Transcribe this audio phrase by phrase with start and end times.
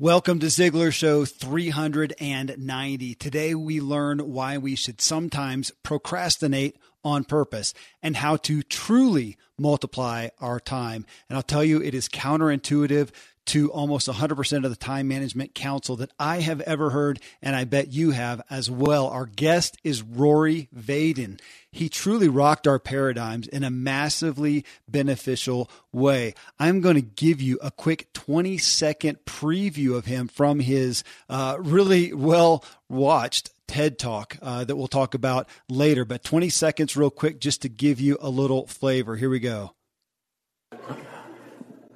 [0.00, 3.14] Welcome to Ziglar Show 390.
[3.16, 10.28] Today we learn why we should sometimes procrastinate on purpose and how to truly multiply
[10.38, 11.04] our time.
[11.28, 13.10] And I'll tell you, it is counterintuitive
[13.48, 17.64] to almost 100% of the time management counsel that I have ever heard, and I
[17.64, 19.08] bet you have as well.
[19.08, 21.40] Our guest is Rory Vaden.
[21.72, 26.34] He truly rocked our paradigms in a massively beneficial way.
[26.58, 31.56] I'm going to give you a quick 20 second preview of him from his uh,
[31.58, 36.04] really well watched TED Talk uh, that we'll talk about later.
[36.04, 39.16] But 20 seconds, real quick, just to give you a little flavor.
[39.16, 39.74] Here we go.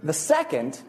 [0.02, 0.82] The second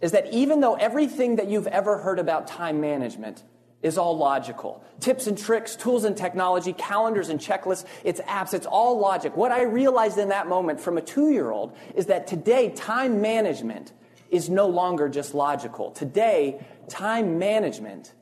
[0.00, 3.42] is that even though everything that you've ever heard about time management
[3.82, 4.82] is all logical.
[5.00, 9.36] Tips and tricks, tools and technology, calendars and checklists, it's apps, it's all logic.
[9.36, 13.20] What I realized in that moment from a two year old is that today time
[13.20, 13.92] management
[14.30, 15.90] is no longer just logical.
[15.92, 18.12] Today, time management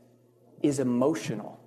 [0.63, 1.59] is emotional.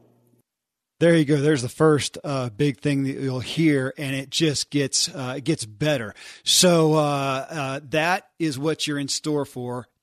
[1.00, 1.38] There you go.
[1.38, 5.46] There's the first uh, big thing that you'll hear, and it just gets uh, it
[5.46, 6.14] gets better.
[6.44, 9.88] So uh, uh that is what you're in store for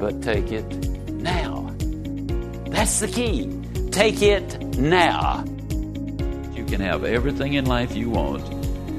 [0.00, 0.66] but take it
[1.10, 1.70] now.
[2.70, 3.54] That's the key.
[3.90, 5.44] Take it now.
[6.54, 8.42] You can have everything in life you want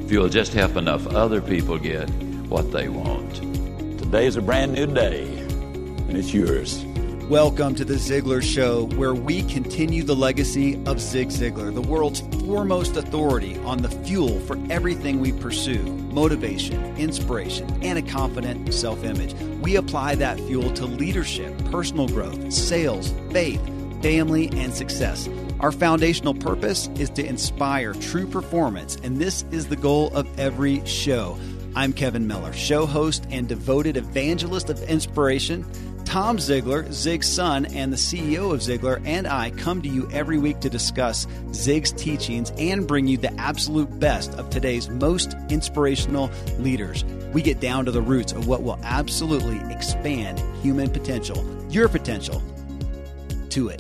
[0.06, 2.08] if you'll just help enough other people get
[2.48, 3.36] what they want.
[3.98, 6.86] Today's a brand new day, and it's yours.
[7.32, 12.20] Welcome to the Ziglar Show, where we continue the legacy of Zig Ziglar, the world's
[12.46, 19.06] foremost authority on the fuel for everything we pursue motivation, inspiration, and a confident self
[19.06, 19.34] image.
[19.62, 23.66] We apply that fuel to leadership, personal growth, sales, faith,
[24.02, 25.30] family, and success.
[25.62, 30.86] Our foundational purpose is to inspire true performance, and this is the goal of every
[30.86, 31.40] show.
[31.78, 35.66] I'm Kevin Miller, show host and devoted evangelist of inspiration
[36.12, 40.38] Tom Ziglar, Zig's son and the CEO of Ziglar, and I come to you every
[40.38, 46.30] week to discuss Zig's teachings and bring you the absolute best of today's most inspirational
[46.60, 47.06] leaders.
[47.32, 52.44] We get down to the roots of what will absolutely expand human potential, your potential,
[53.52, 53.80] to it.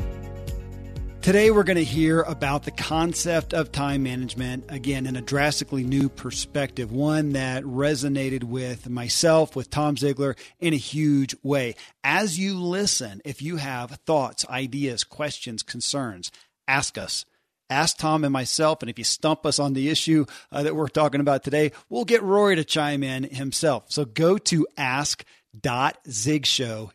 [1.22, 5.84] Today, we're going to hear about the concept of time management, again, in a drastically
[5.84, 11.76] new perspective, one that resonated with myself, with Tom Ziglar, in a huge way.
[12.04, 16.32] As you listen, if you have thoughts, ideas, questions, concerns,
[16.68, 17.24] ask us.
[17.70, 20.88] Ask Tom and myself, and if you stump us on the issue uh, that we're
[20.88, 23.86] talking about today, we'll get Rory to chime in himself.
[23.90, 26.92] So go to ask.zigshow.com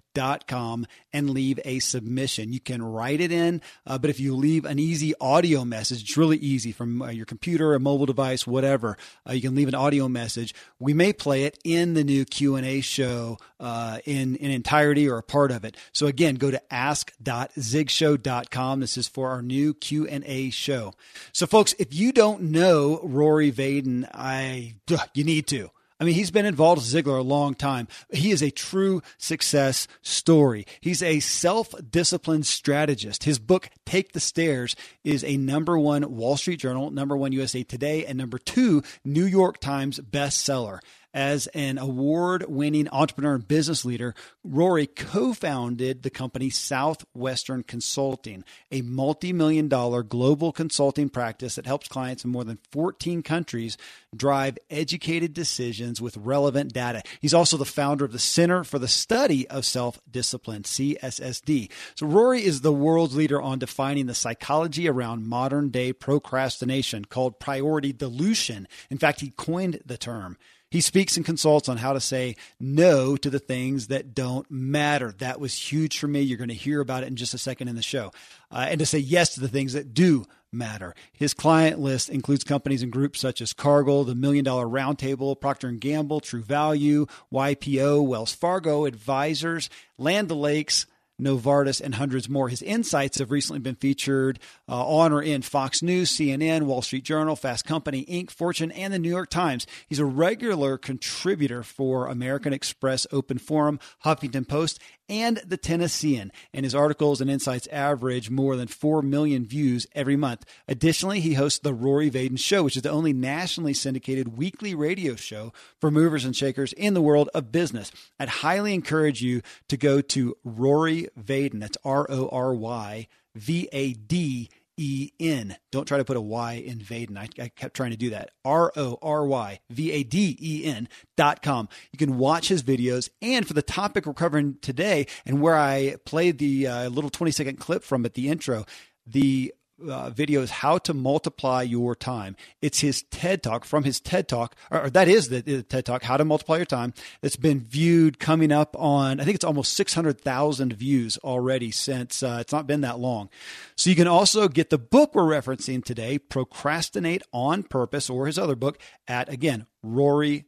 [0.46, 2.52] com and leave a submission.
[2.52, 6.16] You can write it in, uh, but if you leave an easy audio message, it's
[6.16, 8.96] really easy from uh, your computer, a mobile device, whatever.
[9.28, 10.54] Uh, you can leave an audio message.
[10.78, 15.08] We may play it in the new Q and A show uh, in in entirety
[15.08, 15.76] or a part of it.
[15.92, 18.80] So again, go to ask.zigshow.com.
[18.80, 20.94] This is for our new Q and A show.
[21.32, 24.76] So folks, if you don't know Rory Vaden, I
[25.14, 25.70] you need to.
[25.98, 27.88] I mean, he's been involved with Ziglar a long time.
[28.12, 30.66] He is a true success story.
[30.80, 33.24] He's a self disciplined strategist.
[33.24, 37.62] His book, Take the Stairs, is a number one Wall Street Journal, number one USA
[37.62, 40.80] Today, and number two New York Times bestseller.
[41.16, 48.44] As an award winning entrepreneur and business leader, Rory co founded the company Southwestern Consulting,
[48.70, 53.78] a multi million dollar global consulting practice that helps clients in more than 14 countries
[54.14, 57.02] drive educated decisions with relevant data.
[57.22, 61.70] He's also the founder of the Center for the Study of Self Discipline, CSSD.
[61.94, 67.40] So, Rory is the world's leader on defining the psychology around modern day procrastination called
[67.40, 68.68] priority dilution.
[68.90, 70.36] In fact, he coined the term.
[70.70, 75.14] He speaks and consults on how to say no to the things that don't matter.
[75.18, 76.22] That was huge for me.
[76.22, 78.12] You're going to hear about it in just a second in the show.
[78.50, 80.94] Uh, and to say yes to the things that do matter.
[81.12, 85.70] His client list includes companies and groups such as Cargill, the Million Dollar Roundtable, Procter
[85.70, 90.86] & Gamble, True Value, YPO, Wells Fargo, Advisors, Land O'Lakes,
[91.20, 92.48] Novartis, and hundreds more.
[92.48, 97.04] His insights have recently been featured uh, on or in Fox News, CNN, Wall Street
[97.04, 99.66] Journal, Fast Company, Inc., Fortune, and the New York Times.
[99.88, 106.64] He's a regular contributor for American Express Open Forum, Huffington Post, and The Tennessean, and
[106.64, 110.44] his articles and insights average more than 4 million views every month.
[110.68, 115.14] Additionally, he hosts The Rory Vaden Show, which is the only nationally syndicated weekly radio
[115.14, 117.92] show for movers and shakers in the world of business.
[118.18, 123.68] I'd highly encourage you to go to Rory Vaden, that's R O R Y V
[123.72, 125.56] A D E N.
[125.72, 127.16] Don't try to put a Y in Vaden.
[127.16, 128.30] I, I kept trying to do that.
[128.44, 131.68] R O R Y V A D E N dot com.
[131.92, 133.08] You can watch his videos.
[133.22, 137.30] And for the topic we're covering today, and where I played the uh, little 20
[137.30, 138.64] second clip from at the intro,
[139.06, 139.52] the
[139.88, 142.36] uh, video is how to multiply your time.
[142.62, 145.84] It's his TED talk from his TED talk, or, or that is the, the, TED
[145.86, 146.94] talk, how to multiply your time.
[147.22, 152.38] It's been viewed coming up on, I think it's almost 600,000 views already since uh,
[152.40, 153.28] it's not been that long.
[153.76, 158.38] So you can also get the book we're referencing today, Procrastinate on Purpose, or his
[158.38, 160.46] other book at, again, Rory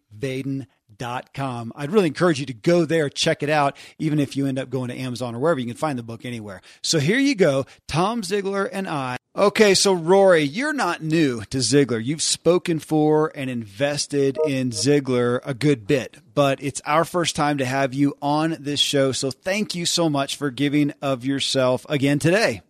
[0.97, 1.73] Vaden com.
[1.77, 4.71] I'd really encourage you to go there, check it out, even if you end up
[4.71, 5.61] going to Amazon or wherever.
[5.61, 6.61] You can find the book anywhere.
[6.83, 9.17] So here you go, Tom Ziglar and I.
[9.37, 12.05] Okay, so Rory, you're not new to Ziglar.
[12.05, 17.59] You've spoken for and invested in Ziglar a good bit, but it's our first time
[17.59, 19.13] to have you on this show.
[19.13, 22.63] So thank you so much for giving of yourself again today.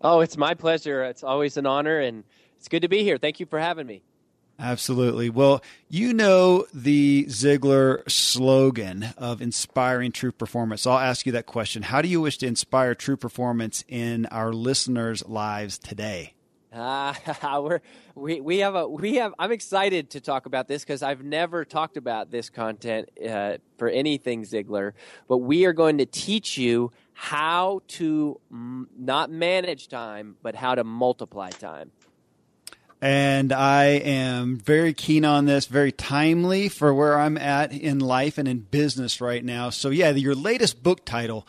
[0.00, 1.04] Oh, it's my pleasure.
[1.04, 2.24] It's always an honor and
[2.56, 3.18] it's good to be here.
[3.18, 4.02] Thank you for having me.
[4.60, 5.30] Absolutely.
[5.30, 10.82] Well, you know the Ziglar slogan of inspiring true performance.
[10.82, 11.84] So I'll ask you that question.
[11.84, 16.34] How do you wish to inspire true performance in our listeners' lives today?
[16.72, 17.14] Uh,
[17.62, 17.80] we're,
[18.16, 19.32] we we have a we have.
[19.38, 23.88] I'm excited to talk about this because I've never talked about this content uh, for
[23.88, 24.92] anything Ziglar.
[25.28, 30.74] But we are going to teach you how to m- not manage time, but how
[30.74, 31.92] to multiply time
[33.00, 38.38] and I am very keen on this, very timely for where I'm at in life
[38.38, 39.70] and in business right now.
[39.70, 41.46] So, yeah, your latest book title,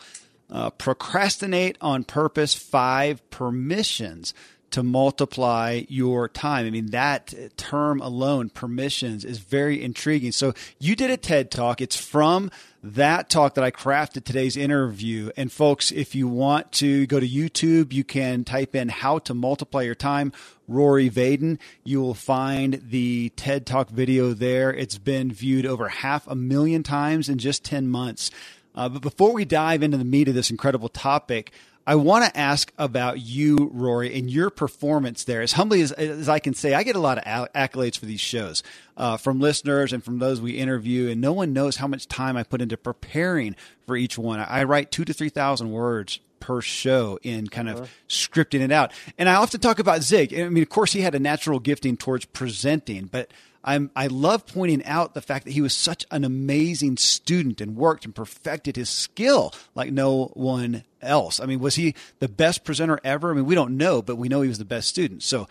[0.48, 4.32] uh, Procrastinate on Purpose Five Permissions
[4.70, 6.66] to multiply your time.
[6.66, 10.32] I mean, that term alone, permissions, is very intriguing.
[10.32, 11.80] So you did a TED talk.
[11.80, 12.50] It's from
[12.82, 15.30] that talk that I crafted today's interview.
[15.36, 19.34] And folks, if you want to go to YouTube, you can type in how to
[19.34, 20.32] multiply your time.
[20.70, 21.58] Rory Vaden.
[21.84, 24.72] You will find the TED Talk video there.
[24.72, 28.30] It's been viewed over half a million times in just 10 months.
[28.74, 31.52] Uh, but before we dive into the meat of this incredible topic,
[31.86, 35.42] I want to ask about you, Rory, and your performance there.
[35.42, 38.20] As humbly as, as I can say, I get a lot of accolades for these
[38.20, 38.62] shows
[38.96, 42.36] uh, from listeners and from those we interview, and no one knows how much time
[42.36, 43.56] I put into preparing
[43.86, 44.38] for each one.
[44.38, 47.86] I write two to 3,000 words per show in kind of uh-huh.
[48.08, 48.92] scripting it out.
[49.18, 50.34] And I often talk about Zig.
[50.34, 53.30] I mean, of course, he had a natural gifting towards presenting, but
[53.62, 57.76] I'm, I love pointing out the fact that he was such an amazing student and
[57.76, 61.40] worked and perfected his skill like no one else.
[61.40, 63.30] I mean, was he the best presenter ever?
[63.30, 65.22] I mean, we don't know, but we know he was the best student.
[65.22, 65.46] So,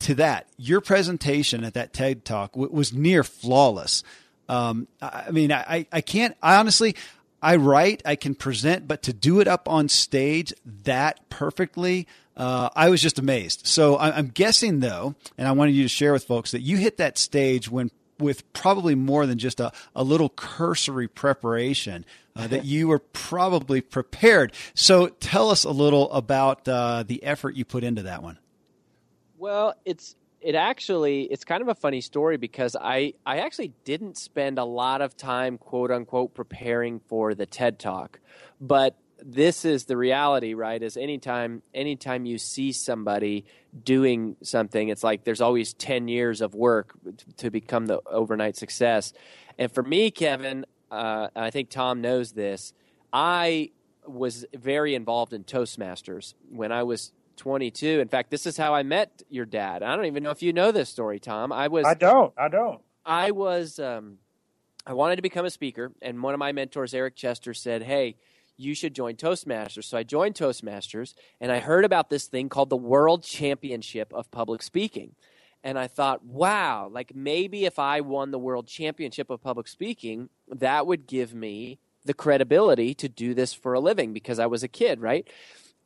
[0.00, 4.04] to that, your presentation at that TED Talk w- was near flawless.
[4.48, 6.94] Um, I mean, I, I can't, I honestly,
[7.40, 10.52] I write, I can present, but to do it up on stage
[10.84, 12.06] that perfectly,
[12.36, 13.66] uh, I was just amazed.
[13.66, 16.96] So I'm guessing, though, and I wanted you to share with folks that you hit
[16.96, 22.04] that stage when with probably more than just a, a little cursory preparation,
[22.34, 24.52] uh, that you were probably prepared.
[24.74, 28.38] So tell us a little about uh, the effort you put into that one.
[29.36, 30.16] Well, it's
[30.48, 34.64] it actually it's kind of a funny story because I I actually didn't spend a
[34.64, 38.18] lot of time quote unquote preparing for the TED Talk,
[38.58, 40.82] but this is the reality, right?
[40.82, 43.44] Is anytime anytime you see somebody
[43.84, 46.94] doing something, it's like there's always ten years of work
[47.36, 49.12] to become the overnight success.
[49.58, 52.72] And for me, Kevin, uh, I think Tom knows this.
[53.12, 53.72] I
[54.06, 58.00] was very involved in Toastmasters when I was 22.
[58.00, 59.82] In fact, this is how I met your dad.
[59.82, 61.52] I don't even know if you know this story, Tom.
[61.52, 61.86] I was.
[61.86, 62.32] I don't.
[62.36, 62.80] I don't.
[63.06, 63.78] I was.
[63.78, 64.18] Um,
[64.86, 68.16] I wanted to become a speaker, and one of my mentors, Eric Chester, said, "Hey."
[68.60, 69.84] you should join Toastmasters.
[69.84, 74.30] So I joined Toastmasters and I heard about this thing called the World Championship of
[74.30, 75.14] Public Speaking.
[75.64, 80.28] And I thought, wow, like maybe if I won the World Championship of Public Speaking,
[80.48, 84.62] that would give me the credibility to do this for a living because I was
[84.62, 85.28] a kid, right?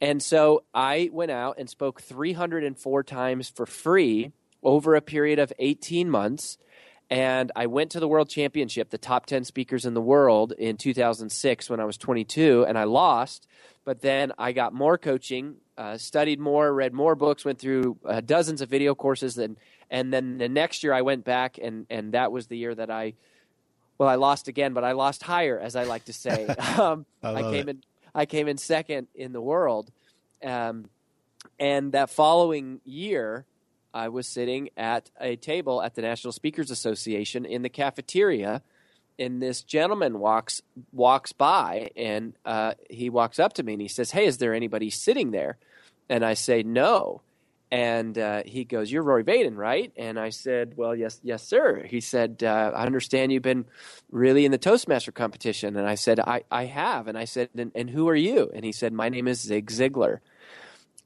[0.02, 4.32] And so I went out and spoke 304 times for free
[4.62, 6.58] over a period of 18 months
[7.12, 10.78] and I went to the World Championship, the top 10 speakers in the world in
[10.78, 13.46] 2006 when I was 22, and I lost.
[13.84, 18.22] But then I got more coaching, uh, studied more, read more books, went through uh,
[18.22, 19.36] dozens of video courses.
[19.36, 19.58] And,
[19.90, 22.90] and then the next year I went back, and, and that was the year that
[22.90, 23.12] I,
[23.98, 26.46] well, I lost again, but I lost higher, as I like to say.
[26.78, 27.76] um, I, I came it.
[27.76, 27.82] in.
[28.14, 29.90] I came in second in the world.
[30.42, 30.88] Um,
[31.58, 33.46] and that following year,
[33.94, 38.62] I was sitting at a table at the National Speakers Association in the cafeteria,
[39.18, 43.88] and this gentleman walks walks by, and uh, he walks up to me and he
[43.88, 45.58] says, "Hey, is there anybody sitting there?"
[46.08, 47.20] And I say, "No."
[47.72, 51.82] And uh, he goes, "You're Rory Vaden, right?" And I said, "Well, yes, yes, sir."
[51.82, 53.64] He said, uh, "I understand you've been
[54.10, 57.72] really in the Toastmaster competition." And I said, "I, I have." And I said, and,
[57.74, 60.20] "And who are you?" And he said, "My name is Zig Ziglar."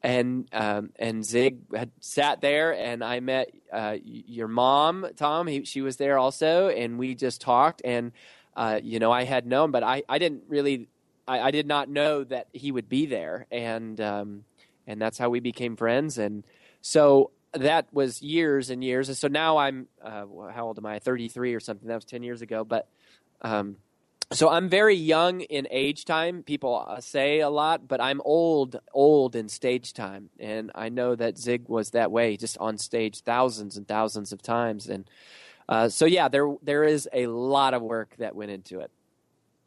[0.02, 5.46] and um, and Zig had sat there, and I met uh, your mom, Tom.
[5.46, 7.82] He, she was there also, and we just talked.
[7.84, 8.12] And
[8.56, 10.88] uh, you know, I had known, but I, I didn't really,
[11.26, 14.44] I, I did not know that he would be there, and um,
[14.86, 16.18] and that's how we became friends.
[16.18, 16.44] And
[16.86, 19.08] so that was years and years.
[19.08, 21.00] And so now I'm, uh, how old am I?
[21.00, 21.88] Thirty three or something.
[21.88, 22.88] That was ten years ago, but.
[23.42, 23.76] Um,
[24.32, 26.42] so I'm very young in age time.
[26.42, 31.14] People uh, say a lot, but I'm old, old in stage time, and I know
[31.14, 34.88] that Zig was that way, just on stage thousands and thousands of times.
[34.88, 35.08] And
[35.68, 38.90] uh, so, yeah, there there is a lot of work that went into it.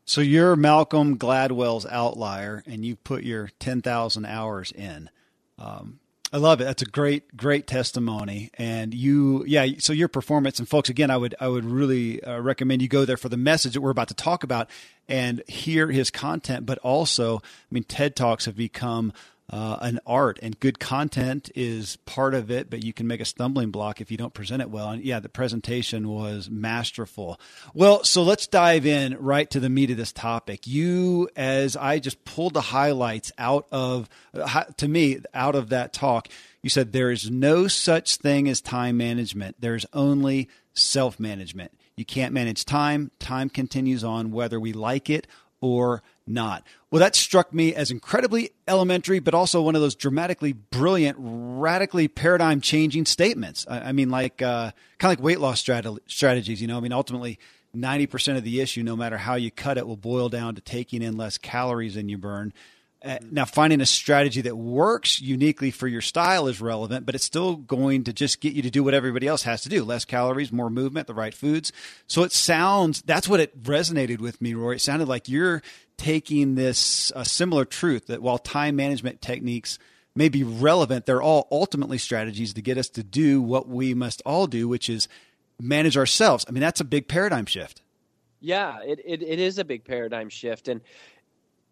[0.03, 5.09] So you're Malcolm Gladwell's outlier, and you put your ten thousand hours in.
[5.57, 5.99] Um,
[6.31, 6.65] I love it.
[6.65, 8.51] That's a great, great testimony.
[8.55, 9.65] And you, yeah.
[9.79, 13.03] So your performance, and folks, again, I would, I would really uh, recommend you go
[13.03, 14.69] there for the message that we're about to talk about
[15.07, 16.67] and hear his content.
[16.67, 19.11] But also, I mean, TED Talks have become
[19.49, 23.25] uh, an art and good content is part of it, but you can make a
[23.25, 24.91] stumbling block if you don't present it well.
[24.91, 27.39] And yeah, the presentation was masterful.
[27.73, 30.67] Well, so let's dive in right to the meat of this topic.
[30.67, 35.93] You, as I just pulled the highlights out of, uh, to me, out of that
[35.93, 36.27] talk,
[36.61, 39.55] you said there is no such thing as time management.
[39.59, 41.71] There's only self management.
[41.95, 43.11] You can't manage time.
[43.19, 45.25] Time continues on whether we like it
[45.59, 46.63] or not.
[46.91, 52.07] Well, that struck me as incredibly elementary, but also one of those dramatically brilliant, radically
[52.07, 53.65] paradigm changing statements.
[53.69, 56.61] I, I mean, like uh, kind of like weight loss strat- strategies.
[56.61, 57.37] You know, I mean, ultimately,
[57.75, 60.61] ninety percent of the issue, no matter how you cut it, will boil down to
[60.61, 62.53] taking in less calories than you burn.
[63.03, 67.23] Uh, now, finding a strategy that works uniquely for your style is relevant, but it's
[67.23, 70.03] still going to just get you to do what everybody else has to do less
[70.03, 71.71] calories, more movement, the right foods.
[72.07, 74.73] So it sounds that's what it resonated with me, Roy.
[74.73, 75.61] It sounded like you're
[75.95, 79.79] taking this uh, similar truth that while time management techniques
[80.13, 84.21] may be relevant, they're all ultimately strategies to get us to do what we must
[84.25, 85.07] all do, which is
[85.57, 86.43] manage ourselves.
[86.49, 87.81] I mean, that's a big paradigm shift.
[88.41, 90.67] Yeah, it, it, it is a big paradigm shift.
[90.67, 90.81] And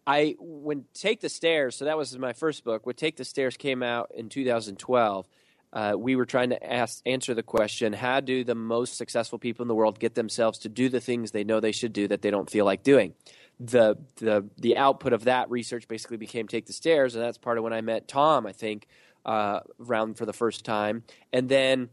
[0.08, 2.86] I when Take the Stairs, so that was my first book.
[2.86, 5.28] When Take the Stairs came out in 2012,
[5.70, 9.64] uh, we were trying to ask, answer the question: How do the most successful people
[9.64, 12.22] in the world get themselves to do the things they know they should do that
[12.22, 13.12] they don't feel like doing?
[13.60, 17.58] The the the output of that research basically became Take the Stairs, and that's part
[17.58, 18.46] of when I met Tom.
[18.46, 18.86] I think
[19.26, 21.02] uh, around for the first time,
[21.34, 21.90] and then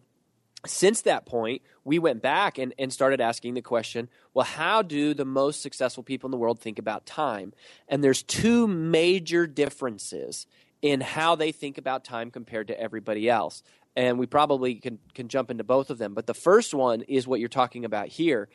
[0.65, 5.13] since that point, we went back and, and started asking the question well, how do
[5.13, 7.53] the most successful people in the world think about time?
[7.87, 10.47] And there's two major differences
[10.81, 13.63] in how they think about time compared to everybody else.
[13.95, 16.13] And we probably can, can jump into both of them.
[16.13, 18.49] But the first one is what you're talking about here.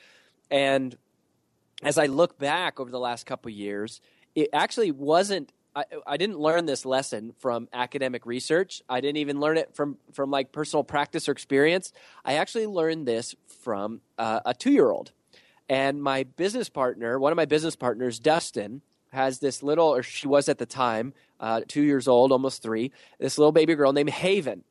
[0.50, 0.96] And
[1.82, 4.00] as I look back over the last couple years,
[4.34, 8.82] it actually wasn't I, I didn't learn this lesson from academic research.
[8.88, 11.92] I didn't even learn it from from like personal practice or experience.
[12.24, 15.12] I actually learned this from uh, a two year old,
[15.68, 20.26] and my business partner, one of my business partners, Dustin, has this little, or she
[20.26, 22.92] was at the time, uh, two years old, almost three.
[23.18, 24.64] This little baby girl named Haven,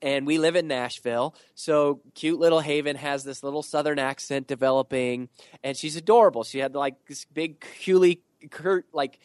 [0.00, 1.34] and we live in Nashville.
[1.54, 5.28] So cute little Haven has this little southern accent developing,
[5.62, 6.44] and she's adorable.
[6.44, 9.18] She had like this big, curly, cur- like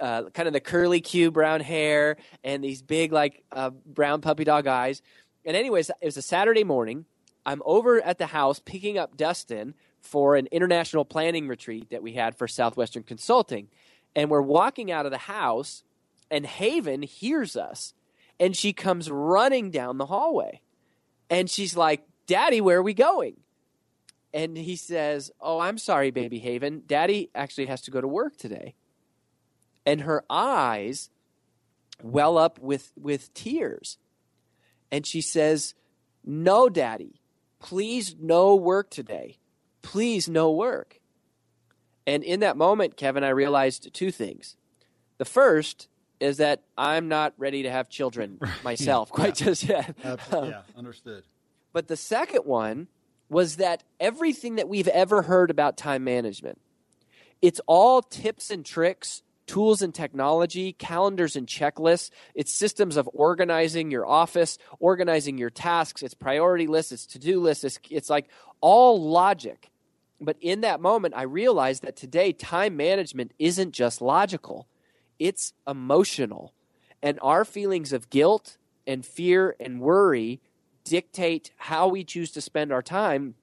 [0.00, 4.44] uh, kind of the curly Q brown hair and these big like uh, brown puppy
[4.44, 5.02] dog eyes.
[5.44, 7.04] And anyways, it was a Saturday morning.
[7.46, 12.12] I'm over at the house picking up Dustin for an international planning retreat that we
[12.12, 13.68] had for Southwestern Consulting.
[14.16, 15.82] And we're walking out of the house,
[16.30, 17.94] and Haven hears us,
[18.38, 20.60] and she comes running down the hallway.
[21.28, 23.40] And she's like, Daddy, where are we going?
[24.32, 26.82] And he says, Oh, I'm sorry, baby Haven.
[26.86, 28.74] Daddy actually has to go to work today
[29.86, 31.10] and her eyes
[32.02, 33.98] well up with, with tears.
[34.90, 35.74] And she says,
[36.24, 37.20] No, Daddy,
[37.58, 39.38] please, no work today.
[39.82, 41.00] Please, no work.
[42.06, 44.56] And in that moment, Kevin, I realized two things.
[45.18, 45.88] The first
[46.20, 49.46] is that I'm not ready to have children myself quite yeah.
[49.46, 49.96] just yet.
[50.02, 50.48] Absolutely.
[50.48, 51.24] Um, yeah, understood.
[51.72, 52.88] But the second one
[53.28, 56.60] was that everything that we've ever heard about time management,
[57.42, 62.10] it's all tips and tricks tools and technology, calendars and checklists.
[62.34, 66.02] It's systems of organizing your office, organizing your tasks.
[66.02, 67.64] It's priority lists, it's to do lists.
[67.64, 68.28] It's, it's like
[68.60, 69.70] all logic.
[70.20, 74.66] But in that moment, I realized that today time management isn't just logical,
[75.18, 76.52] it's emotional.
[77.02, 80.40] And our feelings of guilt and fear and worry
[80.84, 83.34] dictate how we choose to spend our time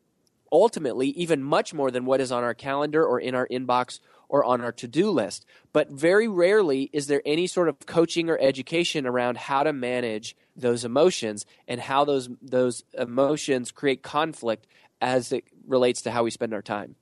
[0.52, 4.00] ultimately even much more than what is on our calendar or in our inbox
[4.32, 5.46] or on our to-do list.
[5.74, 10.38] But very rarely is there any sort of coaching or education around how to manage
[10.56, 14.68] those emotions and how those those emotions create conflict
[15.02, 16.96] as it relates to how we spend our time.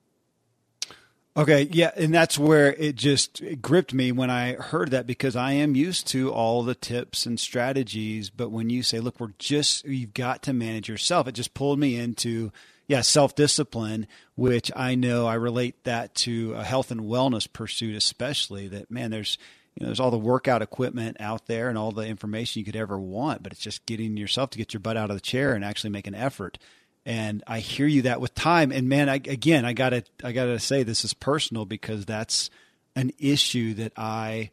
[1.36, 5.36] Okay, yeah, and that's where it just it gripped me when I heard that because
[5.36, 9.34] I am used to all the tips and strategies, but when you say, "Look, we're
[9.38, 12.50] just you've got to manage yourself," it just pulled me into
[12.90, 17.94] yeah, self discipline, which I know I relate that to a health and wellness pursuit,
[17.94, 19.38] especially that man, there's
[19.76, 22.74] you know, there's all the workout equipment out there and all the information you could
[22.74, 25.52] ever want, but it's just getting yourself to get your butt out of the chair
[25.54, 26.58] and actually make an effort.
[27.06, 28.72] And I hear you that with time.
[28.72, 32.50] And man, I, again, I gotta, I gotta say this is personal because that's
[32.96, 34.50] an issue that I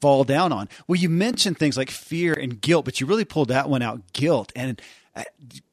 [0.00, 0.68] fall down on.
[0.86, 4.12] Well, you mentioned things like fear and guilt, but you really pulled that one out,
[4.12, 4.52] guilt.
[4.54, 4.80] And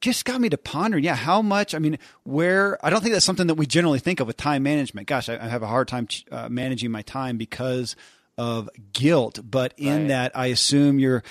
[0.00, 0.98] just got me to ponder.
[0.98, 1.74] Yeah, how much?
[1.74, 2.84] I mean, where?
[2.84, 5.08] I don't think that's something that we generally think of with time management.
[5.08, 7.96] Gosh, I, I have a hard time uh, managing my time because
[8.38, 9.40] of guilt.
[9.42, 10.08] But in right.
[10.08, 11.22] that, I assume you're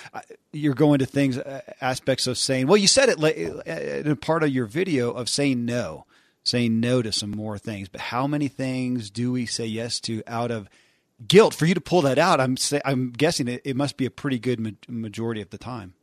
[0.51, 2.67] you're going to things uh, aspects of saying.
[2.67, 6.05] Well, you said it uh, in a part of your video of saying no,
[6.43, 7.87] saying no to some more things.
[7.89, 10.69] But how many things do we say yes to out of
[11.25, 11.53] guilt?
[11.53, 14.11] For you to pull that out, I'm say, I'm guessing it, it must be a
[14.11, 15.93] pretty good ma- majority of the time.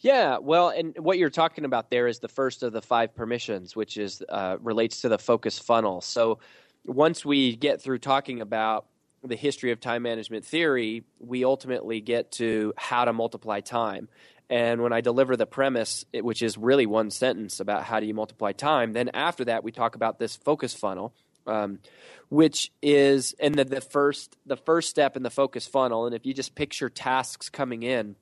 [0.00, 3.74] Yeah, well, and what you're talking about there is the first of the five permissions,
[3.74, 6.00] which is uh, relates to the focus funnel.
[6.00, 6.38] So
[6.84, 8.86] once we get through talking about
[9.24, 14.08] the history of time management theory, we ultimately get to how to multiply time.
[14.48, 18.14] And when I deliver the premise, which is really one sentence about how do you
[18.14, 21.12] multiply time, then after that we talk about this focus funnel,
[21.46, 21.80] um,
[22.28, 26.06] which is and the, the first the first step in the focus funnel.
[26.06, 28.14] And if you just picture tasks coming in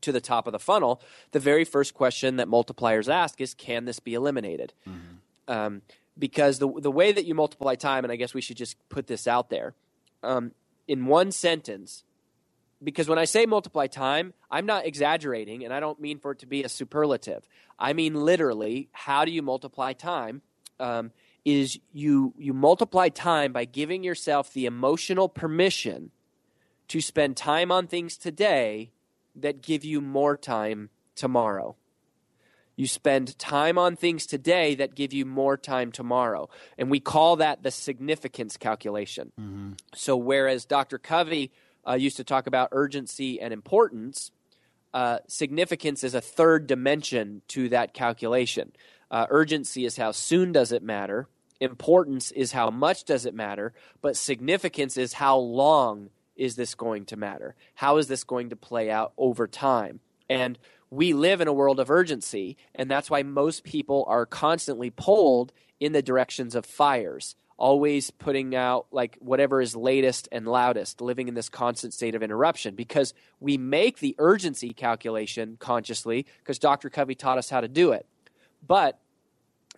[0.00, 1.00] to the top of the funnel,
[1.32, 4.72] the very first question that multipliers ask is, can this be eliminated?
[4.88, 5.52] Mm-hmm.
[5.52, 5.82] Um,
[6.18, 9.06] because the the way that you multiply time, and I guess we should just put
[9.06, 9.74] this out there,
[10.22, 10.52] um,
[10.88, 12.04] in one sentence.
[12.82, 16.38] Because when I say multiply time, I'm not exaggerating, and I don't mean for it
[16.40, 17.48] to be a superlative.
[17.78, 20.42] I mean literally, how do you multiply time?
[20.78, 21.12] Um,
[21.44, 26.10] is you you multiply time by giving yourself the emotional permission
[26.88, 28.90] to spend time on things today
[29.36, 31.76] that give you more time tomorrow.
[32.76, 36.50] You spend time on things today that give you more time tomorrow.
[36.76, 39.32] And we call that the significance calculation.
[39.40, 39.72] Mm-hmm.
[39.94, 40.98] So, whereas Dr.
[40.98, 41.52] Covey
[41.88, 44.30] uh, used to talk about urgency and importance,
[44.92, 48.72] uh, significance is a third dimension to that calculation.
[49.10, 51.28] Uh, urgency is how soon does it matter,
[51.60, 53.72] importance is how much does it matter,
[54.02, 57.54] but significance is how long is this going to matter?
[57.74, 60.00] How is this going to play out over time?
[60.28, 60.58] And
[60.90, 65.52] we live in a world of urgency, and that's why most people are constantly pulled
[65.80, 71.28] in the directions of fires, always putting out like whatever is latest and loudest, living
[71.28, 76.90] in this constant state of interruption because we make the urgency calculation consciously because Dr.
[76.90, 78.06] Covey taught us how to do it.
[78.66, 78.98] But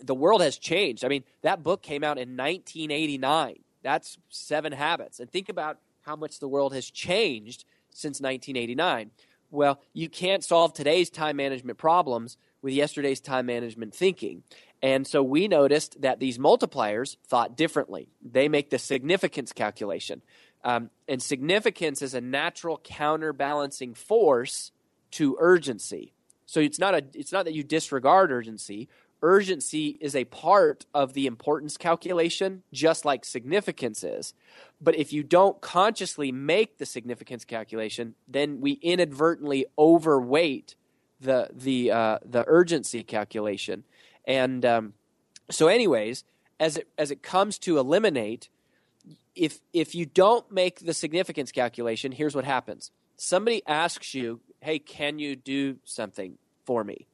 [0.00, 1.04] the world has changed.
[1.04, 3.56] I mean, that book came out in 1989.
[3.82, 5.20] That's Seven Habits.
[5.20, 9.10] And think about how much the world has changed since 1989.
[9.50, 14.42] Well, you can't solve today's time management problems with yesterday's time management thinking.
[14.80, 18.08] And so we noticed that these multipliers thought differently.
[18.22, 20.22] They make the significance calculation.
[20.64, 24.72] Um, and significance is a natural counterbalancing force
[25.12, 26.14] to urgency.
[26.46, 28.88] So it's not a it's not that you disregard urgency
[29.22, 34.34] urgency is a part of the importance calculation, just like significance is.
[34.80, 40.74] But if you don't consciously make the significance calculation, then we inadvertently overweight
[41.20, 43.84] the the uh, the urgency calculation.
[44.24, 44.92] And um,
[45.50, 46.24] so, anyways,
[46.60, 48.48] as it as it comes to eliminate,
[49.34, 54.78] if if you don't make the significance calculation, here's what happens: somebody asks you, "Hey,
[54.78, 57.06] can you do something for me?"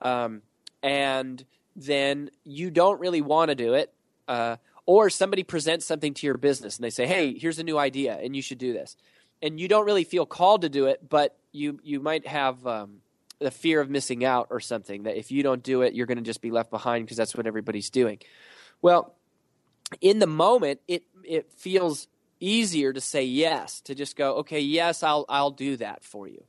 [0.00, 0.42] Um,
[0.84, 1.44] and
[1.74, 3.92] then you don't really want to do it.
[4.28, 7.78] Uh, or somebody presents something to your business and they say, "Hey, here's a new
[7.78, 8.96] idea, and you should do this,"
[9.42, 12.98] and you don't really feel called to do it, but you you might have um,
[13.38, 16.18] the fear of missing out or something that if you don't do it, you're going
[16.18, 18.18] to just be left behind because that's what everybody's doing.
[18.82, 19.14] Well,
[20.02, 22.08] in the moment, it it feels
[22.40, 26.44] easier to say yes, to just go, okay, yes, I'll, I'll do that for you.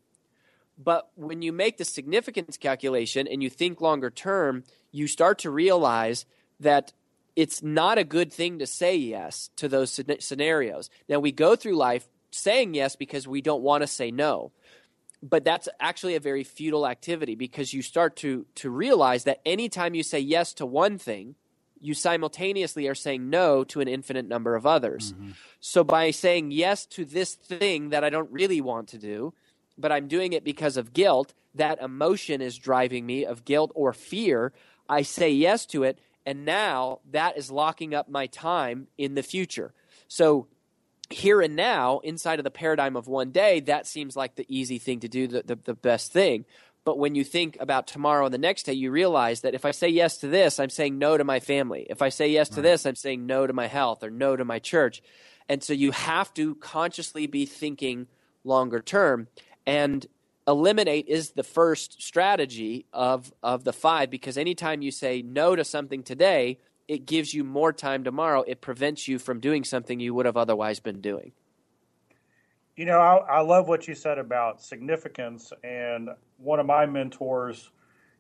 [0.77, 5.49] But when you make the significance calculation and you think longer term, you start to
[5.49, 6.25] realize
[6.59, 6.93] that
[7.35, 10.89] it's not a good thing to say yes to those scenarios.
[11.09, 14.51] Now, we go through life saying yes because we don't want to say no.
[15.23, 19.95] But that's actually a very futile activity because you start to, to realize that anytime
[19.95, 21.35] you say yes to one thing,
[21.79, 25.13] you simultaneously are saying no to an infinite number of others.
[25.13, 25.31] Mm-hmm.
[25.59, 29.33] So by saying yes to this thing that I don't really want to do,
[29.77, 33.93] but I'm doing it because of guilt, that emotion is driving me of guilt or
[33.93, 34.53] fear.
[34.88, 39.23] I say yes to it, and now that is locking up my time in the
[39.23, 39.73] future.
[40.07, 40.47] So
[41.09, 44.79] here and now, inside of the paradigm of one day, that seems like the easy
[44.79, 46.45] thing to do, the, the, the best thing.
[46.83, 49.71] But when you think about tomorrow and the next day, you realize that if I
[49.71, 51.88] say yes to this, I'm saying no to my family.
[51.89, 54.45] If I say yes to this, I'm saying no to my health or no to
[54.45, 55.01] my church.
[55.49, 58.07] And so you have to consciously be thinking
[58.43, 59.27] longer term.
[59.65, 60.06] And
[60.47, 65.63] eliminate is the first strategy of, of the five because anytime you say no to
[65.63, 68.43] something today, it gives you more time tomorrow.
[68.45, 71.32] It prevents you from doing something you would have otherwise been doing.
[72.75, 75.51] You know, I, I love what you said about significance.
[75.63, 77.71] And one of my mentors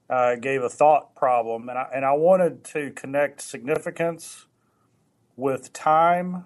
[0.09, 4.45] uh, gave a thought problem, and I, and I wanted to connect significance
[5.35, 6.45] with time,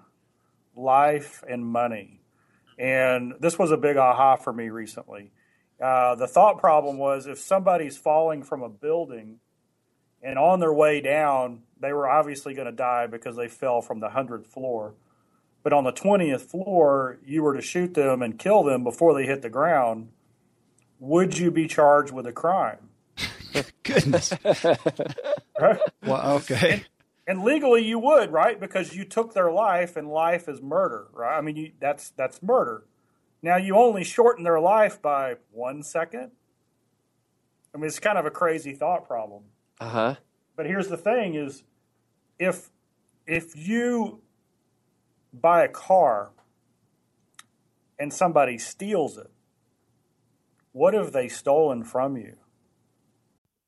[0.74, 2.19] life, and money.
[2.80, 5.32] And this was a big aha for me recently.
[5.78, 9.36] Uh, the thought problem was if somebody's falling from a building
[10.22, 14.00] and on their way down, they were obviously going to die because they fell from
[14.00, 14.94] the 100th floor.
[15.62, 19.26] But on the 20th floor, you were to shoot them and kill them before they
[19.26, 20.08] hit the ground.
[21.00, 22.88] Would you be charged with a crime?
[23.82, 24.32] Goodness.
[24.42, 25.78] right?
[26.02, 26.84] Well, okay.
[27.30, 28.58] And, legally, you would, right?
[28.58, 31.38] Because you took their life, and life is murder, right?
[31.38, 32.82] I mean, you, that's that's murder.
[33.40, 36.32] Now you only shorten their life by one second.
[37.72, 39.44] I mean, it's kind of a crazy thought problem.
[39.78, 40.14] Uh huh.
[40.56, 41.62] But here's the thing: is
[42.40, 42.70] if
[43.28, 44.22] if you
[45.32, 46.32] buy a car
[47.96, 49.30] and somebody steals it,
[50.72, 52.38] what have they stolen from you?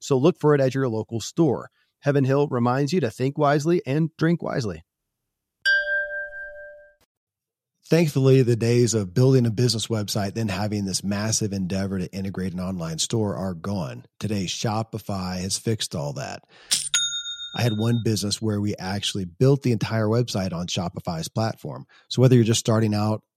[0.00, 1.70] So look for it at your local store.
[2.00, 4.82] Heaven Hill reminds you to think wisely and drink wisely.
[7.90, 12.52] Thankfully, the days of building a business website, then having this massive endeavor to integrate
[12.52, 14.04] an online store are gone.
[14.20, 16.44] Today, Shopify has fixed all that.
[17.56, 21.84] I had one business where we actually built the entire website on Shopify's platform.
[22.08, 23.22] So whether you're just starting out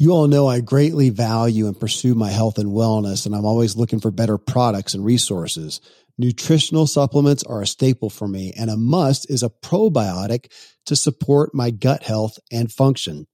[0.00, 3.76] You all know I greatly value and pursue my health and wellness, and I'm always
[3.76, 5.82] looking for better products and resources.
[6.16, 10.50] Nutritional supplements are a staple for me, and a must is a probiotic
[10.86, 13.26] to support my gut health and function.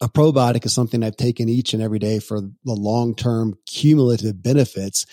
[0.00, 4.42] A probiotic is something I've taken each and every day for the long term cumulative
[4.42, 5.04] benefits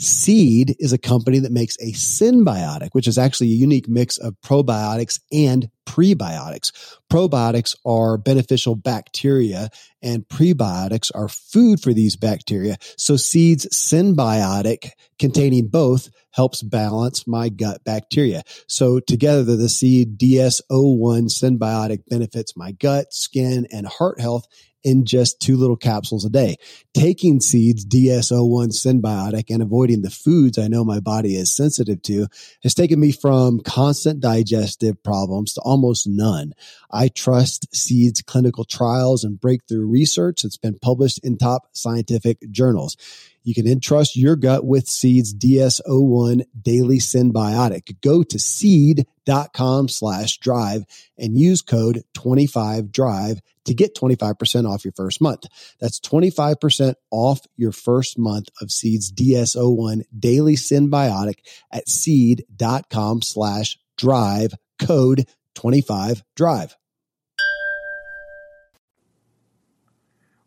[0.00, 4.34] Seed is a company that makes a synbiotic, which is actually a unique mix of
[4.40, 6.72] probiotics and prebiotics.
[7.12, 9.68] Probiotics are beneficial bacteria
[10.02, 12.78] and prebiotics are food for these bacteria.
[12.96, 18.42] So seeds synbiotic containing both helps balance my gut bacteria.
[18.68, 24.46] So together the seed DS01 synbiotic benefits my gut, skin, and heart health
[24.82, 26.56] in just two little capsules a day.
[26.94, 32.26] Taking seeds DS01 synbiotic, and avoiding the foods I know my body is sensitive to
[32.62, 36.52] has taken me from constant digestive problems to almost none.
[36.90, 42.96] I trust seeds clinical trials and breakthrough research that's been published in top scientific journals.
[43.42, 48.00] You can entrust your gut with Seed's DS01 Daily Synbiotic.
[48.02, 50.84] Go to seed.com slash drive
[51.16, 53.40] and use code 25drive
[53.70, 55.46] to get 25% off your first month.
[55.78, 61.38] That's 25% off your first month of Seed's DS01 Daily Synbiotic
[61.70, 66.74] at seed.com slash drive code 25drive.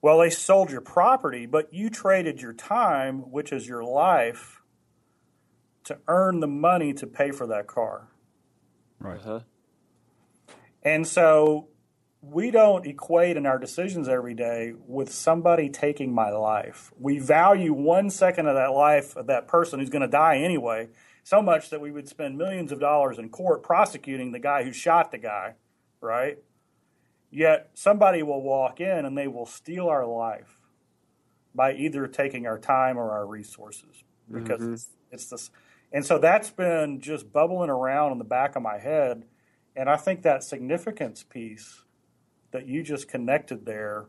[0.02, 4.62] Well, they sold your property, but you traded your time, which is your life,
[5.86, 8.10] to earn the money to pay for that car.
[9.00, 9.18] Right.
[9.18, 9.40] Uh-huh.
[10.84, 11.70] And so
[12.24, 16.94] we don't equate in our decisions every day with somebody taking my life.
[16.98, 20.88] We value one second of that life of that person who's going to die anyway
[21.24, 24.72] so much that we would spend millions of dollars in court prosecuting the guy who
[24.72, 25.56] shot the guy,
[26.00, 26.38] right?
[27.30, 30.58] Yet somebody will walk in and they will steal our life
[31.54, 34.74] by either taking our time or our resources because mm-hmm.
[34.74, 35.52] it's, it's this.
[35.92, 39.26] And so that's been just bubbling around in the back of my head.
[39.76, 41.83] And I think that significance piece
[42.54, 44.06] that you just connected there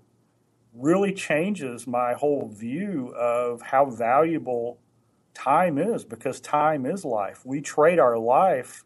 [0.72, 4.78] really changes my whole view of how valuable
[5.34, 7.44] time is because time is life.
[7.44, 8.84] We trade our life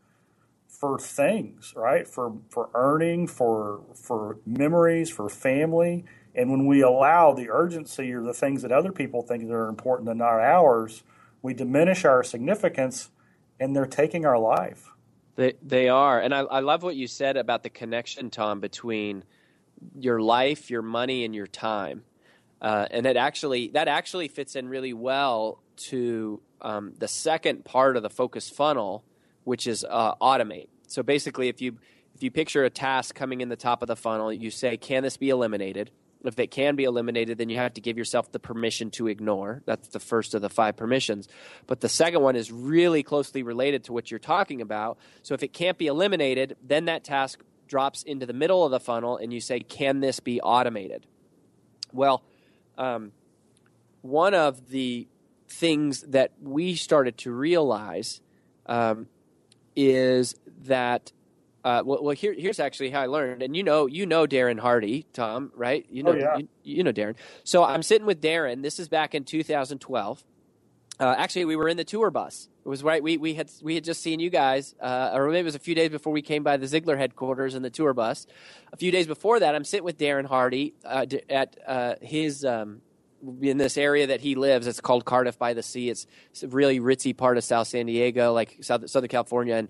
[0.68, 2.06] for things, right?
[2.06, 6.04] For for earning, for for memories, for family.
[6.34, 9.68] And when we allow the urgency or the things that other people think that are
[9.68, 11.02] important and not ours,
[11.42, 13.10] we diminish our significance
[13.58, 14.90] and they're taking our life.
[15.36, 16.20] They they are.
[16.20, 19.24] And I, I love what you said about the connection, Tom, between
[19.98, 22.04] your life, your money, and your time.
[22.60, 27.96] Uh, and it actually that actually fits in really well to um, the second part
[27.96, 29.04] of the focus funnel,
[29.44, 30.68] which is uh, automate.
[30.88, 31.78] So basically, if you
[32.14, 35.02] if you picture a task coming in the top of the funnel, you say, "Can
[35.02, 35.90] this be eliminated?"
[36.24, 39.62] If it can be eliminated, then you have to give yourself the permission to ignore.
[39.66, 41.28] That's the first of the five permissions.
[41.68, 44.98] But the second one is really closely related to what you're talking about.
[45.22, 48.80] So if it can't be eliminated, then that task drops into the middle of the
[48.80, 51.06] funnel, and you say, "Can this be automated?"
[51.92, 52.22] Well,
[52.76, 53.12] um,
[54.02, 55.08] one of the
[55.48, 58.20] things that we started to realize
[58.66, 59.06] um,
[59.76, 61.12] is that
[61.64, 64.58] uh, well, well here, here's actually how I learned, and you know, you know Darren
[64.58, 65.84] Hardy, Tom, right?
[65.90, 66.36] You know, oh, yeah.
[66.38, 67.16] you, you, know Darren.
[67.44, 68.62] So I'm sitting with Darren.
[68.62, 70.24] This is back in 2012.
[71.00, 72.48] Uh, actually, we were in the tour bus.
[72.64, 73.02] It was right.
[73.02, 75.60] We we had we had just seen you guys, uh, or maybe it was a
[75.60, 78.26] few days before we came by the Ziglar headquarters in the tour bus.
[78.72, 82.82] A few days before that, I'm sitting with Darren Hardy uh, at uh, his um,
[83.40, 84.66] in this area that he lives.
[84.66, 85.90] It's called Cardiff by the Sea.
[85.90, 89.54] It's, it's a really ritzy part of South San Diego, like South, Southern California.
[89.54, 89.68] And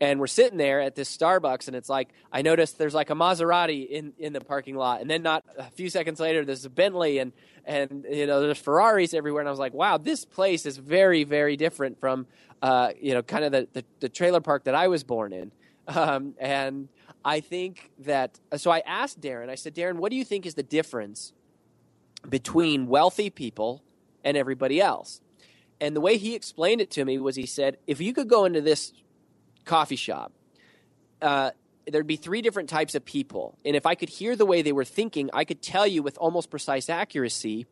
[0.00, 3.14] and we're sitting there at this Starbucks, and it's like I noticed there's like a
[3.14, 6.70] Maserati in, in the parking lot, and then not a few seconds later there's a
[6.70, 7.32] Bentley, and
[7.64, 11.24] and you know there's Ferraris everywhere, and I was like, wow, this place is very
[11.24, 12.26] very different from
[12.62, 15.52] uh, you know kind of the, the, the trailer park that I was born in,
[15.88, 16.88] um, and
[17.24, 20.54] I think that so I asked Darren, I said, Darren, what do you think is
[20.54, 21.32] the difference
[22.28, 23.82] between wealthy people
[24.22, 25.20] and everybody else.
[25.80, 28.44] And the way he explained it to me was he said, if you could go
[28.44, 28.92] into this
[29.64, 30.32] coffee shop,
[31.22, 31.50] uh,
[31.86, 33.58] there'd be three different types of people.
[33.64, 36.16] And if I could hear the way they were thinking, I could tell you with
[36.18, 37.66] almost precise accuracy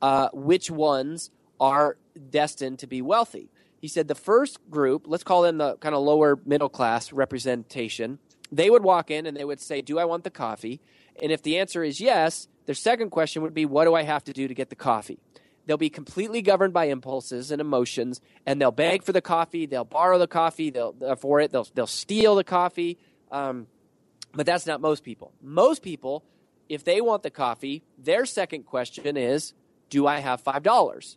[0.00, 1.96] uh, which ones are
[2.30, 3.50] destined to be wealthy.
[3.80, 8.18] He said the first group, let's call them the kind of lower middle class representation,
[8.50, 10.80] they would walk in and they would say, Do I want the coffee?
[11.20, 14.24] And if the answer is yes, their second question would be, What do I have
[14.24, 15.18] to do to get the coffee?
[15.68, 19.84] They'll be completely governed by impulses and emotions, and they'll beg for the coffee, they'll
[19.84, 22.96] borrow the coffee they'll, uh, for it, they'll, they'll steal the coffee.
[23.30, 23.66] Um,
[24.32, 25.30] but that's not most people.
[25.42, 26.24] Most people,
[26.70, 29.52] if they want the coffee, their second question is,
[29.90, 31.16] Do I have $5?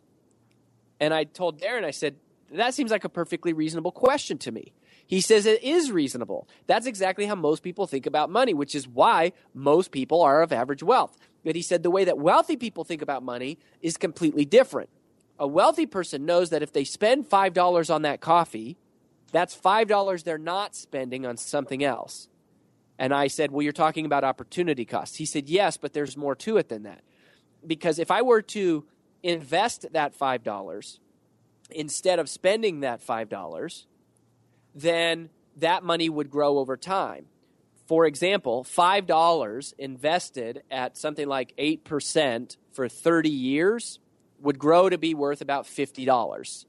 [1.00, 2.16] And I told Darren, I said,
[2.52, 4.74] That seems like a perfectly reasonable question to me.
[5.06, 6.46] He says it is reasonable.
[6.66, 10.52] That's exactly how most people think about money, which is why most people are of
[10.52, 11.16] average wealth.
[11.44, 14.90] But he said the way that wealthy people think about money is completely different.
[15.38, 18.76] A wealthy person knows that if they spend $5 on that coffee,
[19.32, 22.28] that's $5 they're not spending on something else.
[22.98, 25.16] And I said, Well, you're talking about opportunity costs.
[25.16, 27.02] He said, Yes, but there's more to it than that.
[27.66, 28.84] Because if I were to
[29.22, 30.98] invest that $5
[31.70, 33.86] instead of spending that $5,
[34.74, 37.26] then that money would grow over time.
[37.86, 43.98] For example, $5 invested at something like 8% for 30 years
[44.40, 46.64] would grow to be worth about $50.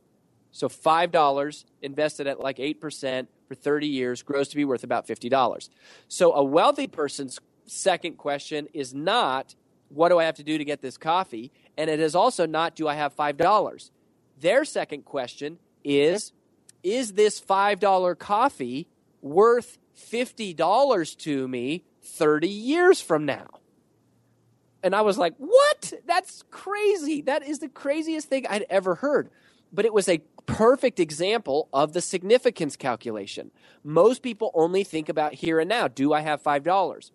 [0.52, 5.70] So $5 invested at like 8% for 30 years grows to be worth about $50.
[6.08, 9.56] So a wealthy person's second question is not,
[9.90, 11.52] what do I have to do to get this coffee?
[11.78, 13.92] And it is also not, do I have $5?
[14.40, 16.34] Their second question is,
[16.84, 18.88] is this $5 coffee
[19.22, 23.48] worth $50 to me 30 years from now?
[24.84, 25.94] And I was like, what?
[26.06, 27.22] That's crazy.
[27.22, 29.30] That is the craziest thing I'd ever heard.
[29.72, 33.52] But it was a perfect example of the significance calculation.
[33.84, 35.88] Most people only think about here and now.
[35.88, 37.12] Do I have $5?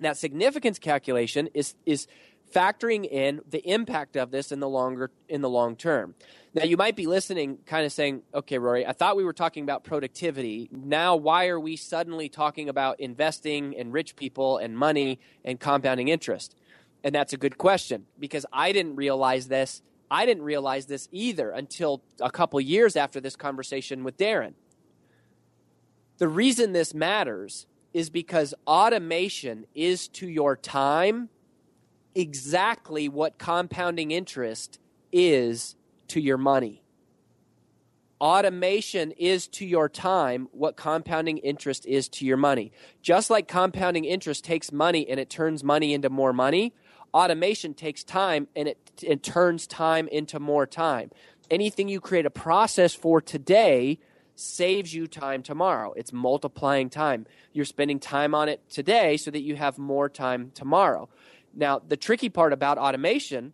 [0.00, 2.06] That significance calculation is, is
[2.52, 6.14] factoring in the impact of this in the longer in the long term.
[6.54, 9.62] Now you might be listening kind of saying, "Okay, Rory, I thought we were talking
[9.62, 10.68] about productivity.
[10.70, 16.08] Now why are we suddenly talking about investing in rich people and money and compounding
[16.08, 16.54] interest?"
[17.04, 19.82] And that's a good question because I didn't realize this.
[20.10, 24.52] I didn't realize this either until a couple years after this conversation with Darren.
[26.18, 31.30] The reason this matters is because automation is to your time
[32.14, 34.78] exactly what compounding interest
[35.12, 35.76] is
[36.08, 36.82] to your money.
[38.20, 42.70] Automation is to your time what compounding interest is to your money.
[43.02, 46.72] Just like compounding interest takes money and it turns money into more money,
[47.12, 51.10] automation takes time and it, it turns time into more time.
[51.50, 53.98] Anything you create a process for today
[54.34, 55.92] saves you time tomorrow.
[55.92, 57.26] It's multiplying time.
[57.52, 61.08] You're spending time on it today so that you have more time tomorrow.
[61.54, 63.52] Now, the tricky part about automation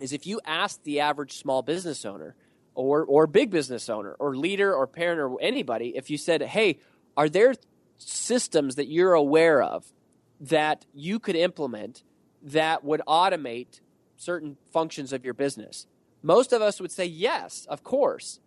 [0.00, 2.34] is if you ask the average small business owner
[2.74, 6.78] or, or big business owner or leader or parent or anybody, if you said, hey,
[7.16, 7.54] are there
[7.98, 9.92] systems that you're aware of
[10.40, 12.02] that you could implement
[12.42, 13.80] that would automate
[14.16, 15.86] certain functions of your business?
[16.22, 18.40] Most of us would say, yes, of course.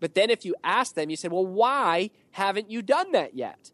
[0.00, 3.72] But then if you ask them, you say, well, why haven't you done that yet?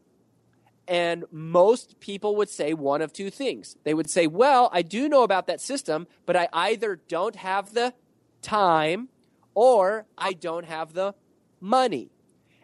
[0.86, 3.76] And most people would say one of two things.
[3.84, 7.72] They would say, Well, I do know about that system, but I either don't have
[7.72, 7.94] the
[8.42, 9.08] time
[9.54, 11.14] or I don't have the
[11.60, 12.10] money.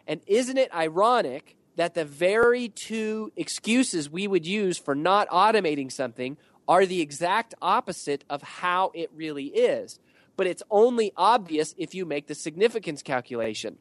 [0.07, 5.91] And isn't it ironic that the very two excuses we would use for not automating
[5.91, 9.99] something are the exact opposite of how it really is?
[10.35, 13.77] But it's only obvious if you make the significance calculation.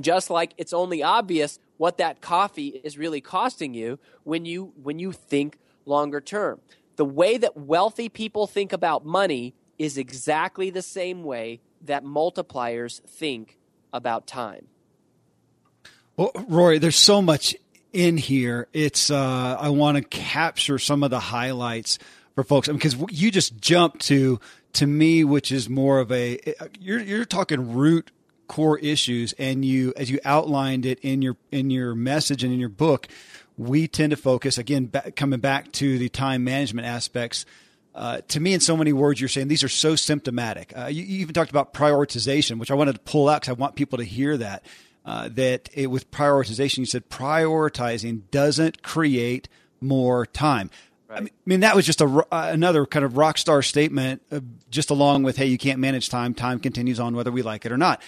[0.00, 4.98] Just like it's only obvious what that coffee is really costing you when you when
[4.98, 6.60] you think longer term.
[6.96, 13.02] The way that wealthy people think about money is exactly the same way that multipliers
[13.02, 13.58] think
[13.92, 14.66] about time.
[16.16, 17.54] Well, Rory, there's so much
[17.92, 18.68] in here.
[18.72, 21.98] It's uh, I want to capture some of the highlights
[22.34, 24.40] for folks because you just jumped to
[24.74, 26.38] to me, which is more of a
[26.78, 28.10] you're you're talking root
[28.46, 32.58] core issues and you as you outlined it in your in your message and in
[32.58, 33.08] your book
[33.58, 37.46] we tend to focus again back, coming back to the time management aspects
[37.94, 41.02] uh, to me in so many words you're saying these are so symptomatic uh, you,
[41.02, 43.98] you, even talked about prioritization which i wanted to pull out because i want people
[43.98, 44.64] to hear that
[45.04, 49.48] uh, that it, with prioritization you said prioritizing doesn't create
[49.80, 50.70] more time
[51.08, 51.22] Right.
[51.22, 54.90] I mean, that was just a, uh, another kind of rock star statement, uh, just
[54.90, 56.34] along with, hey, you can't manage time.
[56.34, 58.02] Time continues on whether we like it or not.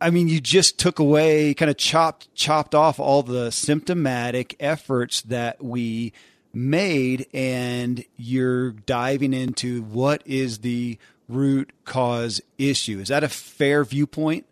[0.00, 5.22] I mean, you just took away, kind of chopped chopped off all the symptomatic efforts
[5.22, 6.12] that we
[6.52, 13.00] made, and you're diving into what is the root cause issue.
[13.00, 14.46] Is that a fair viewpoint?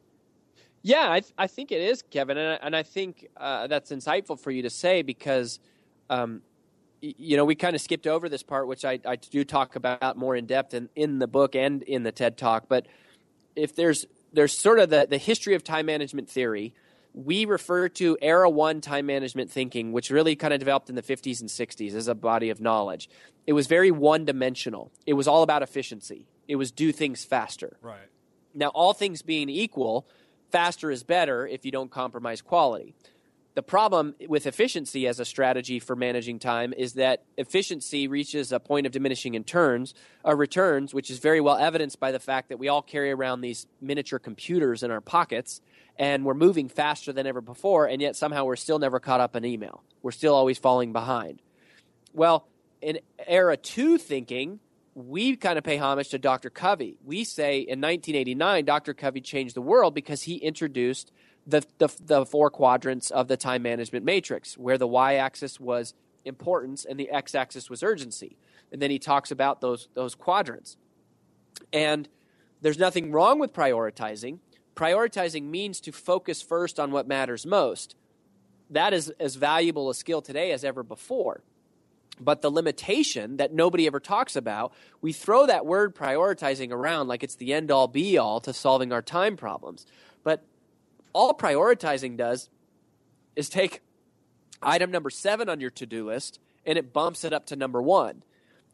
[0.82, 3.90] Yeah, I, th- I think it is, Kevin, and I, and I think uh, that's
[3.90, 5.58] insightful for you to say because,
[6.10, 6.42] um,
[7.00, 10.16] you know, we kind of skipped over this part, which I, I do talk about
[10.16, 12.66] more in depth in, in the book and in the TED Talk.
[12.68, 12.86] But
[13.56, 14.06] if there's
[14.36, 16.74] there's sort of the, the history of time management theory.
[17.14, 21.02] We refer to era one time management thinking, which really kind of developed in the
[21.02, 23.08] 50s and 60s as a body of knowledge.
[23.46, 24.92] It was very one dimensional.
[25.06, 26.26] It was all about efficiency.
[26.46, 27.78] It was do things faster.
[27.80, 28.08] Right.
[28.52, 30.06] Now, all things being equal,
[30.52, 32.94] faster is better if you don't compromise quality.
[33.56, 38.60] The problem with efficiency as a strategy for managing time is that efficiency reaches a
[38.60, 39.94] point of diminishing in turns,
[40.26, 43.40] uh, returns, which is very well evidenced by the fact that we all carry around
[43.40, 45.62] these miniature computers in our pockets
[45.98, 49.34] and we're moving faster than ever before, and yet somehow we're still never caught up
[49.34, 49.82] in email.
[50.02, 51.40] We're still always falling behind.
[52.12, 52.46] Well,
[52.82, 54.60] in era two thinking,
[54.94, 56.50] we kind of pay homage to Dr.
[56.50, 56.98] Covey.
[57.02, 58.92] We say in 1989, Dr.
[58.92, 61.10] Covey changed the world because he introduced
[61.46, 65.94] the, the, the four quadrants of the time management matrix, where the y axis was
[66.24, 68.36] importance and the x axis was urgency.
[68.72, 70.76] And then he talks about those, those quadrants.
[71.72, 72.08] And
[72.60, 74.38] there's nothing wrong with prioritizing.
[74.74, 77.94] Prioritizing means to focus first on what matters most.
[78.70, 81.42] That is as valuable a skill today as ever before.
[82.18, 87.22] But the limitation that nobody ever talks about, we throw that word prioritizing around like
[87.22, 89.86] it's the end all be all to solving our time problems.
[90.24, 90.42] But
[91.16, 92.50] all prioritizing does
[93.36, 93.80] is take
[94.62, 97.80] item number seven on your to do list and it bumps it up to number
[97.80, 98.22] one.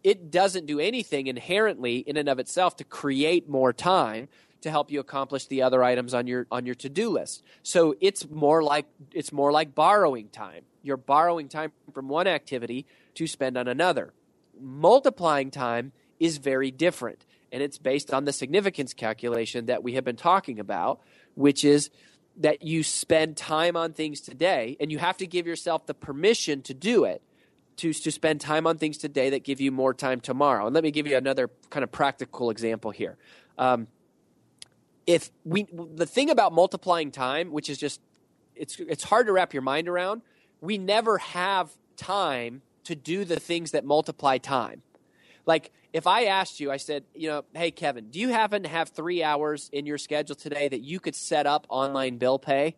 [0.03, 4.29] It doesn't do anything inherently in and of itself to create more time
[4.63, 7.45] to help you accomplish the other items on your on your to-do list.
[7.63, 10.65] So it's more like it's more like borrowing time.
[10.83, 14.15] You're borrowing time from one activity to spend on another.
[14.61, 20.05] Multiplying time is very different and it's based on the significance calculation that we have
[20.05, 21.01] been talking about,
[21.35, 21.91] which is
[22.37, 26.63] that you spend time on things today, and you have to give yourself the permission
[26.63, 27.23] to do it,
[27.77, 30.67] to, to spend time on things today that give you more time tomorrow.
[30.67, 33.17] And let me give you another kind of practical example here.
[33.59, 33.87] Um,
[35.07, 38.01] if we, the thing about multiplying time, which is just,
[38.55, 40.23] it's, it's hard to wrap your mind around,
[40.61, 44.83] we never have time to do the things that multiply time.
[45.47, 48.69] Like, if I asked you, I said, you know, hey, Kevin, do you happen to
[48.69, 52.77] have three hours in your schedule today that you could set up online bill pay?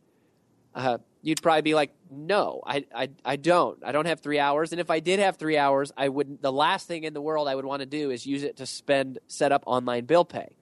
[0.74, 3.78] Uh, you'd probably be like, no, I, I, I don't.
[3.84, 4.72] I don't have three hours.
[4.72, 7.48] And if I did have three hours, I wouldn't, the last thing in the world
[7.48, 10.56] I would want to do is use it to spend, set up online bill pay.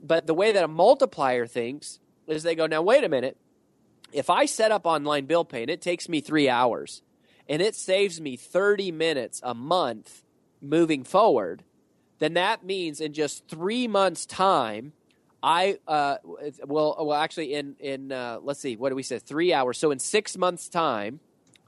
[0.00, 3.36] But the way that a multiplier thinks is they go, now, wait a minute.
[4.12, 7.02] If I set up online bill pay and it takes me three hours
[7.48, 10.22] and it saves me 30 minutes a month
[10.60, 11.62] moving forward,
[12.18, 14.92] then that means in just three months' time,
[15.42, 16.16] I uh,
[16.66, 19.18] well, well, actually, in in uh, let's see, what do we say?
[19.18, 19.78] Three hours.
[19.78, 21.20] So in six months' time,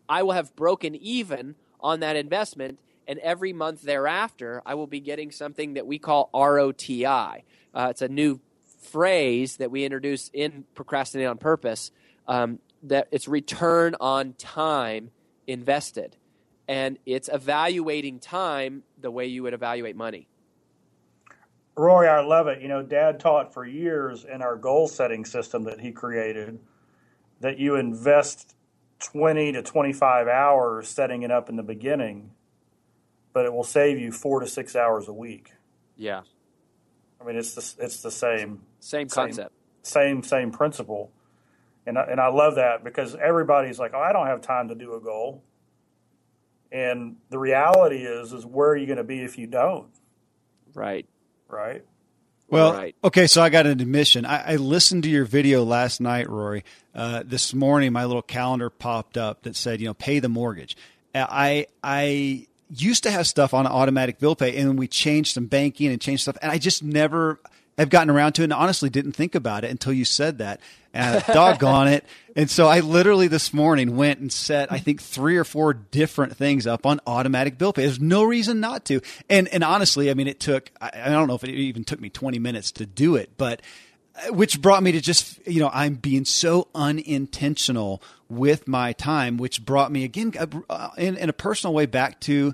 [0.09, 5.01] I will have broken even on that investment, and every month thereafter, I will be
[5.01, 7.45] getting something that we call ROTI.
[7.73, 8.41] Uh, it's a new
[8.91, 11.93] phrase that we introduce in procrastinate on purpose.
[12.27, 15.11] Um, that it's return on time
[15.47, 16.17] invested,
[16.71, 20.29] and it's evaluating time the way you would evaluate money.
[21.75, 22.63] Rory, I love it.
[22.63, 26.61] You know, Dad taught for years in our goal setting system that he created
[27.41, 28.55] that you invest
[29.01, 32.31] 20 to 25 hours setting it up in the beginning,
[33.33, 35.51] but it will save you four to six hours a week.
[35.97, 36.21] Yeah.
[37.21, 38.61] I mean, it's the, it's the same.
[38.79, 39.53] Same concept.
[39.83, 41.11] Same, same, same principle.
[41.85, 44.77] And I, and I love that because everybody's like, oh, I don't have time to
[44.77, 45.43] do a goal.
[46.73, 49.89] And the reality is, is where are you going to be if you don't?
[50.75, 51.07] Right
[51.53, 51.85] right?
[52.49, 52.97] Well, right.
[53.05, 54.27] okay, so I got an admission.
[54.27, 56.65] I, I listened to your video last night, Rory.
[56.95, 60.77] Uh, this morning, my little calendar popped up that said, you know, pay the mortgage.
[61.15, 65.47] Uh, I I used to have stuff on automatic bill pay, and we changed some
[65.47, 67.39] banking and changed stuff, and I just never
[67.79, 70.61] have gotten around to it and honestly didn't think about it until you said that.
[70.93, 72.05] And doggone it.
[72.35, 76.37] And so I literally this morning went and set, I think, three or four different
[76.37, 77.83] things up on automatic bill pay.
[77.83, 79.01] There's no reason not to.
[79.29, 82.01] And, and honestly, I mean, it took, I, I don't know if it even took
[82.01, 83.63] me 20 minutes to do it, but
[84.17, 89.37] uh, which brought me to just, you know, I'm being so unintentional with my time,
[89.37, 90.33] which brought me again
[90.69, 92.53] uh, in, in a personal way back to,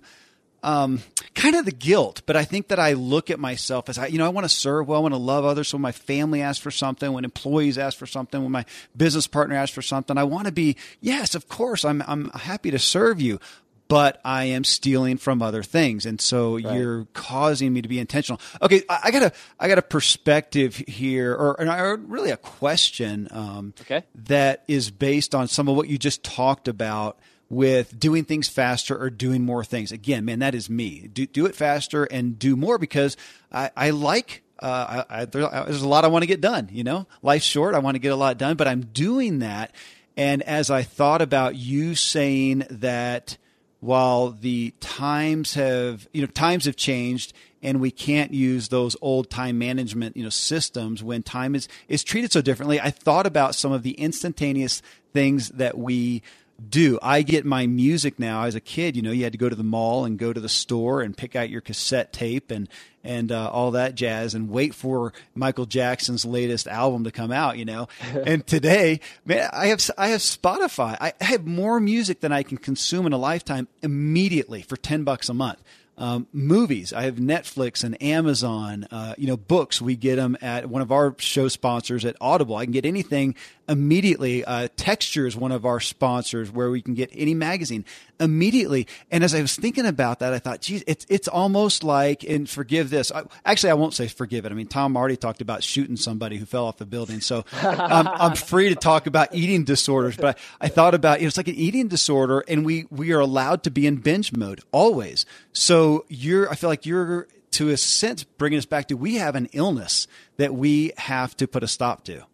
[0.66, 1.00] um,
[1.36, 4.18] kind of the guilt, but I think that I look at myself as I, you
[4.18, 5.68] know, I want to serve well, I want to love others.
[5.68, 8.64] So when my family asks for something, when employees ask for something, when my
[8.96, 12.72] business partner asks for something, I want to be, yes, of course, I'm, I'm happy
[12.72, 13.38] to serve you,
[13.86, 16.04] but I am stealing from other things.
[16.04, 16.76] And so right.
[16.76, 18.40] you're causing me to be intentional.
[18.60, 18.82] Okay.
[18.88, 23.72] I, I, got a, I got a perspective here or, or really a question, um,
[23.82, 24.02] okay.
[24.26, 28.96] that is based on some of what you just talked about with doing things faster
[28.96, 29.92] or doing more things.
[29.92, 31.08] Again, man, that is me.
[31.12, 33.16] Do, do it faster and do more because
[33.52, 34.42] I, I like.
[34.58, 36.68] Uh, I, I, there's a lot I want to get done.
[36.72, 37.74] You know, life's short.
[37.74, 39.74] I want to get a lot done, but I'm doing that.
[40.16, 43.36] And as I thought about you saying that
[43.80, 49.28] while the times have, you know, times have changed and we can't use those old
[49.28, 53.54] time management, you know, systems when time is, is treated so differently, I thought about
[53.54, 54.80] some of the instantaneous
[55.12, 56.22] things that we
[56.68, 56.98] do.
[57.02, 58.96] I get my music now as a kid.
[58.96, 61.16] You know, you had to go to the mall and go to the store and
[61.16, 62.68] pick out your cassette tape and
[63.04, 67.56] and uh, all that jazz and wait for Michael Jackson's latest album to come out.
[67.56, 67.88] You know,
[68.26, 70.96] and today, man, I have I have Spotify.
[71.00, 75.28] I have more music than I can consume in a lifetime immediately for ten bucks
[75.28, 75.62] a month.
[75.98, 76.92] Um, movies.
[76.92, 78.86] I have Netflix and Amazon.
[78.90, 79.80] Uh, you know, books.
[79.80, 82.56] We get them at one of our show sponsors at Audible.
[82.56, 83.34] I can get anything
[83.68, 84.44] immediately.
[84.44, 87.84] Uh, Texture is one of our sponsors where we can get any magazine
[88.20, 88.86] immediately.
[89.10, 92.24] And as I was thinking about that, I thought, geez, it's it's almost like.
[92.24, 93.12] And forgive this.
[93.12, 94.52] I, actually, I won't say forgive it.
[94.52, 98.08] I mean, Tom already talked about shooting somebody who fell off the building, so I'm,
[98.08, 100.16] I'm free to talk about eating disorders.
[100.16, 103.12] But I, I thought about you know, it's like an eating disorder, and we we
[103.12, 105.26] are allowed to be in binge mode always.
[105.56, 109.34] So you're, I feel like you're to a sense bringing us back to we have
[109.34, 112.24] an illness that we have to put a stop to.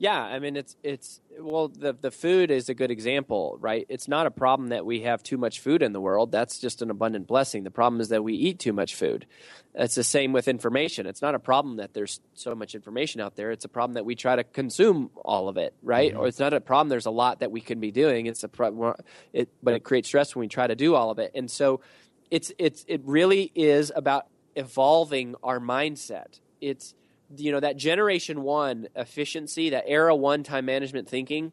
[0.00, 3.84] Yeah, I mean it's it's well the the food is a good example, right?
[3.90, 6.32] It's not a problem that we have too much food in the world.
[6.32, 7.64] That's just an abundant blessing.
[7.64, 9.26] The problem is that we eat too much food.
[9.74, 11.04] It's the same with information.
[11.04, 13.50] It's not a problem that there's so much information out there.
[13.50, 16.12] It's a problem that we try to consume all of it, right?
[16.12, 16.20] Mm-hmm.
[16.20, 18.24] Or it's not a problem there's a lot that we can be doing.
[18.24, 18.94] It's a problem
[19.34, 21.32] it but it creates stress when we try to do all of it.
[21.34, 21.82] And so
[22.30, 26.40] it's it's it really is about evolving our mindset.
[26.62, 26.94] It's
[27.36, 31.52] you know that generation one efficiency, that era one time management thinking,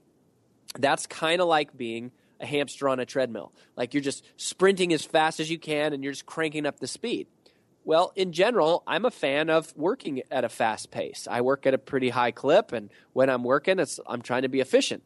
[0.77, 3.51] that's kind of like being a hamster on a treadmill.
[3.75, 6.87] Like you're just sprinting as fast as you can and you're just cranking up the
[6.87, 7.27] speed.
[7.83, 11.25] Well, in general, I'm a fan of working at a fast pace.
[11.29, 14.59] I work at a pretty high clip, and when I'm working, I'm trying to be
[14.59, 15.03] efficient.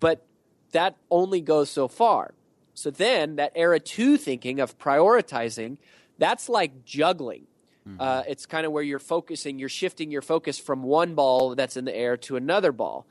[0.00, 0.24] But
[0.72, 2.32] that only goes so far.
[2.72, 5.76] So then, that era two thinking of prioritizing,
[6.16, 7.46] that's like juggling.
[7.88, 8.00] Mm-hmm.
[8.00, 11.76] Uh, it's kind of where you're focusing, you're shifting your focus from one ball that's
[11.76, 13.06] in the air to another ball.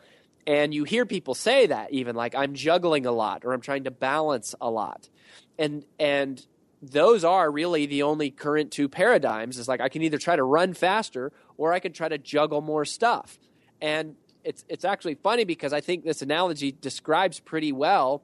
[0.45, 3.85] And you hear people say that even like I'm juggling a lot or I'm trying
[3.85, 5.09] to balance a lot.
[5.57, 6.45] And and
[6.81, 10.43] those are really the only current two paradigms is like I can either try to
[10.43, 13.39] run faster or I can try to juggle more stuff.
[13.79, 18.23] And it's it's actually funny because I think this analogy describes pretty well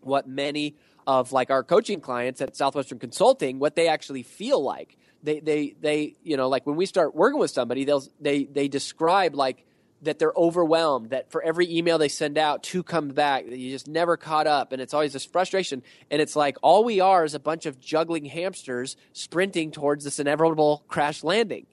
[0.00, 0.76] what many
[1.06, 5.74] of like our coaching clients at Southwestern Consulting what they actually feel like they they
[5.80, 9.64] they you know like when we start working with somebody they'll they they describe like
[10.02, 13.70] that they're overwhelmed that for every email they send out two come back that you
[13.70, 17.24] just never caught up and it's always this frustration and it's like all we are
[17.24, 21.66] is a bunch of juggling hamsters sprinting towards this inevitable crash landing.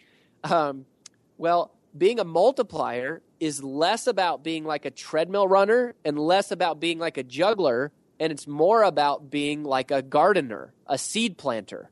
[0.43, 0.86] Um,
[1.38, 6.80] well being a multiplier is less about being like a treadmill runner and less about
[6.80, 11.89] being like a juggler and it's more about being like a gardener a seed planter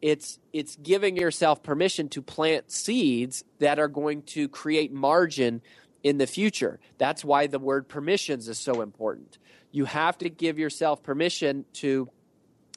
[0.00, 5.62] it's it's giving yourself permission to plant seeds that are going to create margin
[6.02, 6.78] in the future.
[6.98, 9.38] That's why the word permissions is so important.
[9.72, 12.08] You have to give yourself permission to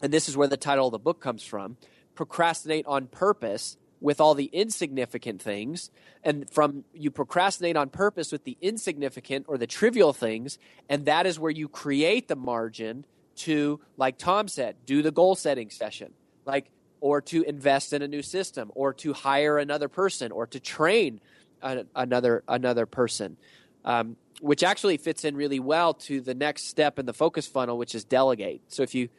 [0.01, 1.77] and this is where the title of the book comes from,
[2.15, 5.91] procrastinate on purpose with all the insignificant things
[6.23, 10.57] and from you procrastinate on purpose with the insignificant or the trivial things
[10.89, 13.05] and that is where you create the margin
[13.35, 16.13] to like Tom said, do the goal setting session.
[16.45, 16.71] Like
[17.01, 21.19] or to invest in a new system or to hire another person or to train
[21.61, 23.35] a, another another person
[23.83, 27.77] um, which actually fits in really well to the next step in the focus funnel
[27.77, 28.61] which is delegate.
[28.69, 29.09] So if you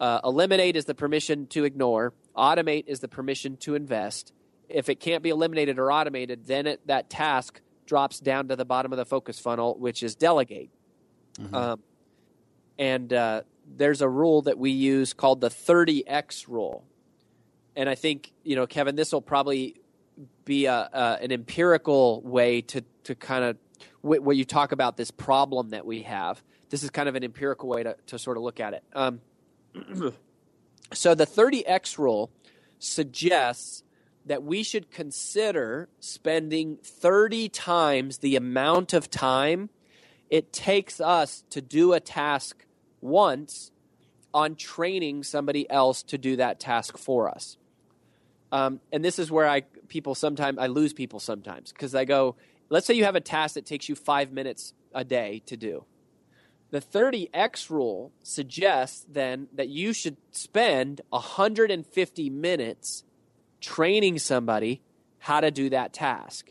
[0.00, 4.32] uh, eliminate is the permission to ignore automate is the permission to invest.
[4.68, 8.64] If it can't be eliminated or automated then it, that task drops down to the
[8.64, 10.70] bottom of the focus funnel which is delegate.
[11.38, 11.54] Mm-hmm.
[11.54, 11.82] um,
[12.78, 13.42] and uh,
[13.76, 16.84] there's a rule that we use called the 30x rule
[17.76, 19.80] and I think you know, Kevin, this will probably
[20.44, 23.56] be a, a, an empirical way to to kind of
[24.02, 26.42] where you talk about this problem that we have.
[26.70, 28.84] This is kind of an empirical way to, to sort of look at it.
[28.94, 29.20] Um,
[30.92, 32.30] so the 30x rule
[32.78, 33.82] suggests
[34.26, 39.70] that we should consider spending 30 times the amount of time
[40.30, 42.64] it takes us to do a task
[43.00, 43.70] once
[44.34, 47.56] on training somebody else to do that task for us.
[48.56, 52.36] Um, and this is where I people sometimes I lose people sometimes because I go,
[52.70, 55.84] let's say you have a task that takes you five minutes a day to do.
[56.70, 63.04] The 30x rule suggests then that you should spend 150 minutes
[63.60, 64.80] training somebody
[65.18, 66.50] how to do that task.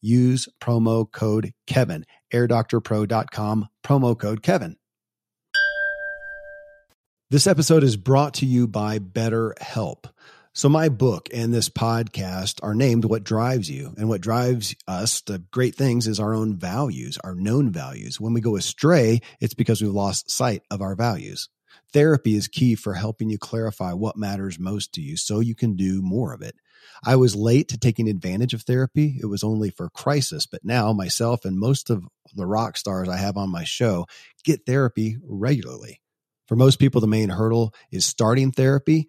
[0.00, 2.04] use promo code Kevin.
[2.32, 4.76] AirDoctorPro.com, promo code Kevin.
[7.30, 10.06] This episode is brought to you by BetterHelp.
[10.54, 13.94] So, my book and this podcast are named What Drives You.
[13.96, 18.18] And what drives us to great things is our own values, our known values.
[18.18, 21.48] When we go astray, it's because we've lost sight of our values.
[21.92, 25.76] Therapy is key for helping you clarify what matters most to you so you can
[25.76, 26.56] do more of it.
[27.04, 29.18] I was late to taking advantage of therapy.
[29.20, 33.16] It was only for crisis, but now myself and most of the rock stars I
[33.16, 34.06] have on my show
[34.44, 36.00] get therapy regularly.
[36.46, 39.08] For most people, the main hurdle is starting therapy.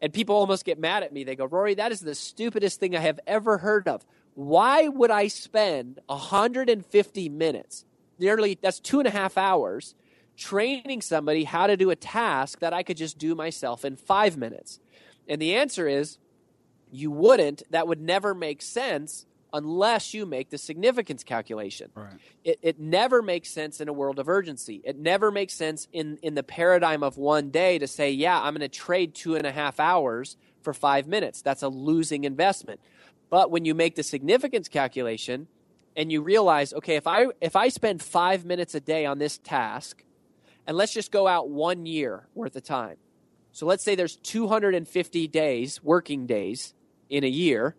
[0.00, 1.24] And people almost get mad at me.
[1.24, 4.04] They go, Rory, that is the stupidest thing I have ever heard of.
[4.34, 7.84] Why would I spend 150 minutes,
[8.18, 9.96] nearly that's two and a half hours,
[10.36, 14.36] training somebody how to do a task that I could just do myself in five
[14.36, 14.78] minutes?
[15.28, 16.18] And the answer is
[16.92, 17.64] you wouldn't.
[17.70, 21.90] That would never make sense unless you make the significance calculation.
[21.94, 22.12] Right.
[22.44, 24.80] It, it never makes sense in a world of urgency.
[24.84, 28.54] It never makes sense in, in the paradigm of one day to say, yeah, I'm
[28.54, 31.42] going to trade two and a half hours for five minutes.
[31.42, 32.80] That's a losing investment.
[33.30, 35.48] But when you make the significance calculation
[35.96, 39.38] and you realize, okay, if I if I spend five minutes a day on this
[39.38, 40.04] task,
[40.66, 42.96] and let's just go out one year worth of time.
[43.52, 46.74] So let's say there's 250 days, working days
[47.08, 47.74] in a year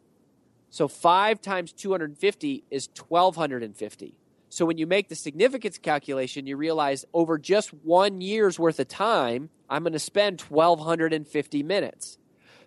[0.70, 4.16] so 5 times 250 is 1250.
[4.50, 8.88] So when you make the significance calculation, you realize over just one year's worth of
[8.88, 12.18] time, I'm going to spend 1250 minutes.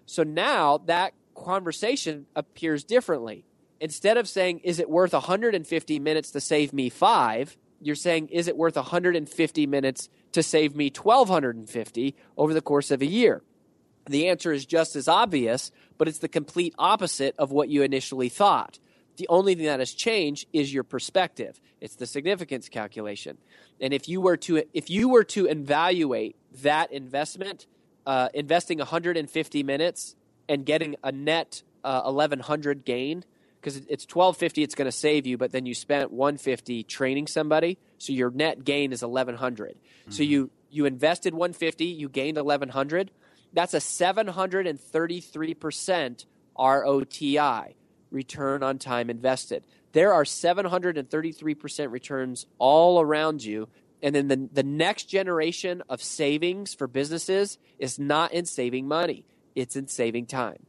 [0.07, 3.45] So now that conversation appears differently.
[3.81, 7.57] Instead of saying, is it worth 150 minutes to save me five?
[7.81, 13.03] You're saying, is it worth 150 minutes to save me 1250 over the course of
[13.03, 13.43] a year?
[14.07, 18.29] The answer is just as obvious, but it's the complete opposite of what you initially
[18.29, 18.79] thought.
[19.17, 21.61] The only thing that has changed is your perspective.
[21.81, 23.39] It's the significance calculation.
[23.81, 27.67] And if you were to if you were to evaluate that investment,
[28.07, 30.17] uh, investing 150 minutes
[30.49, 33.25] and getting a net uh, 1100 gain,
[33.61, 37.79] because it's 1250 it's going to save you, but then you spent 150 training somebody,
[37.99, 39.75] so your net gain is 1100.
[39.75, 40.11] Mm-hmm.
[40.11, 43.11] So you you invested 150, you gained 1100
[43.53, 46.25] that's a 733%
[46.59, 47.75] ROTI,
[48.11, 49.65] return on time invested.
[49.93, 53.69] There are 733% returns all around you.
[54.03, 59.25] And then the, the next generation of savings for businesses is not in saving money,
[59.55, 60.67] it's in saving time.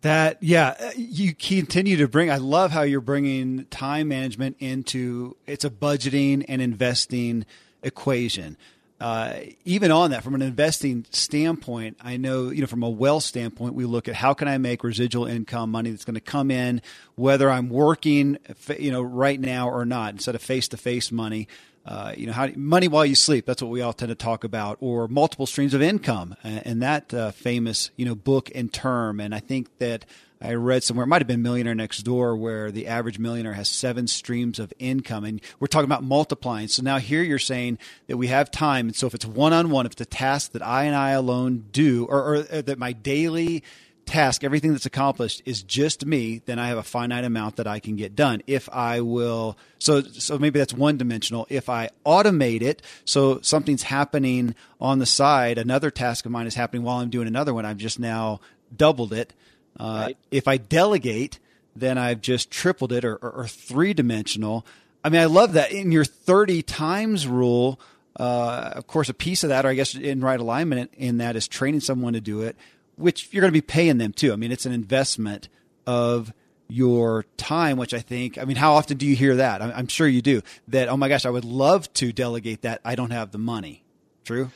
[0.00, 2.28] That yeah, uh, you continue to bring.
[2.28, 7.46] I love how you're bringing time management into it's a budgeting and investing
[7.84, 8.56] equation
[9.02, 13.24] uh, even on that, from an investing standpoint, I know, you know, from a wealth
[13.24, 16.52] standpoint, we look at how can I make residual income money that's going to come
[16.52, 16.80] in,
[17.16, 18.38] whether I'm working,
[18.78, 21.48] you know, right now or not, instead of face to face money.
[21.84, 23.44] Uh, you know, how money while you sleep.
[23.44, 26.82] That's what we all tend to talk about, or multiple streams of income, and, and
[26.82, 29.18] that uh, famous, you know, book and term.
[29.18, 30.04] And I think that
[30.42, 33.68] I read somewhere, it might have been Millionaire Next Door, where the average millionaire has
[33.68, 35.24] seven streams of income.
[35.24, 36.68] And we're talking about multiplying.
[36.68, 37.78] So now here you're saying
[38.08, 38.88] that we have time.
[38.88, 41.66] And so if it's one on one, if a task that I and I alone
[41.70, 43.62] do, or, or, or that my daily
[44.04, 47.78] task, everything that's accomplished is just me, then I have a finite amount that I
[47.78, 48.42] can get done.
[48.46, 51.46] If I will, so so maybe that's one dimensional.
[51.48, 56.54] If I automate it, so something's happening on the side, another task of mine is
[56.56, 57.64] happening while I'm doing another one.
[57.64, 58.40] I've just now
[58.76, 59.32] doubled it.
[59.78, 60.16] Uh, right.
[60.30, 61.38] If I delegate,
[61.74, 64.66] then I've just tripled it or, or, or three dimensional.
[65.04, 67.80] I mean, I love that in your 30 times rule.
[68.14, 71.34] Uh, of course, a piece of that, or I guess in right alignment in that
[71.34, 72.56] is training someone to do it
[72.96, 74.32] which you're going to be paying them too.
[74.32, 75.48] I mean, it's an investment
[75.86, 76.32] of
[76.68, 79.60] your time, which I think, I mean, how often do you hear that?
[79.60, 80.42] I'm sure you do.
[80.68, 82.80] That, oh my gosh, I would love to delegate that.
[82.84, 83.84] I don't have the money.
[84.24, 84.50] True?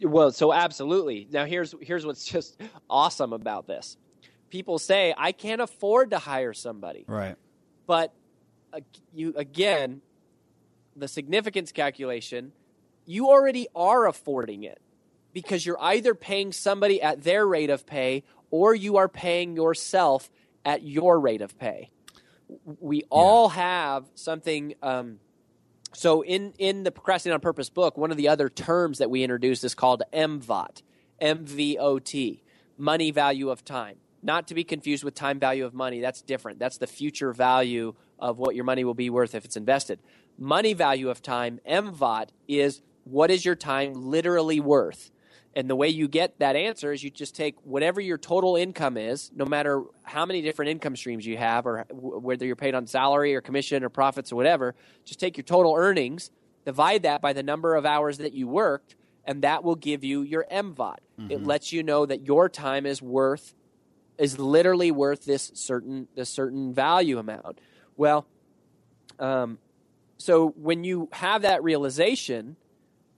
[0.00, 1.28] Well, so absolutely.
[1.30, 2.60] Now, here's here's what's just
[2.90, 3.96] awesome about this.
[4.52, 7.36] People say I can't afford to hire somebody, right?
[7.86, 8.12] But
[8.70, 8.80] uh,
[9.14, 10.02] you again,
[10.94, 12.52] the significance calculation,
[13.06, 14.78] you already are affording it
[15.32, 20.30] because you're either paying somebody at their rate of pay or you are paying yourself
[20.66, 21.90] at your rate of pay.
[22.78, 23.02] We yeah.
[23.08, 24.74] all have something.
[24.82, 25.18] Um,
[25.94, 29.22] so in in the Procrastinate on Purpose book, one of the other terms that we
[29.22, 30.82] introduced is called MVOT,
[31.22, 32.42] MVOT,
[32.76, 33.96] money value of time.
[34.22, 36.00] Not to be confused with time value of money.
[36.00, 36.58] That's different.
[36.58, 39.98] That's the future value of what your money will be worth if it's invested.
[40.38, 45.10] Money value of time, MVOT, is what is your time literally worth?
[45.54, 48.96] And the way you get that answer is you just take whatever your total income
[48.96, 52.86] is, no matter how many different income streams you have, or whether you're paid on
[52.86, 56.30] salary or commission or profits or whatever, just take your total earnings,
[56.64, 60.22] divide that by the number of hours that you worked, and that will give you
[60.22, 60.96] your MVOT.
[61.20, 61.30] Mm-hmm.
[61.30, 63.54] It lets you know that your time is worth,
[64.18, 67.58] is literally worth this certain, this certain value amount.
[67.96, 68.26] Well,
[69.18, 69.58] um,
[70.18, 72.56] so when you have that realization,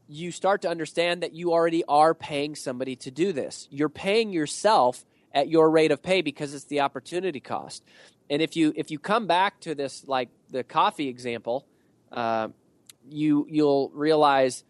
[0.09, 3.69] you start to understand that you already are paying somebody to do this.
[3.71, 7.83] You're paying yourself at your rate of pay because it's the opportunity cost.
[8.31, 11.67] And if you if you come back to this like the coffee example,
[12.13, 12.49] uh,
[13.09, 14.65] you you'll realize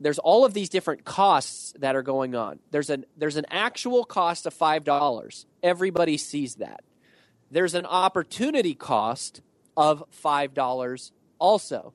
[0.00, 2.60] there's all of these different costs that are going on.
[2.70, 5.46] There's an there's an actual cost of five dollars.
[5.62, 6.84] Everybody sees that.
[7.50, 9.40] There's an opportunity cost
[9.76, 11.94] of five dollars also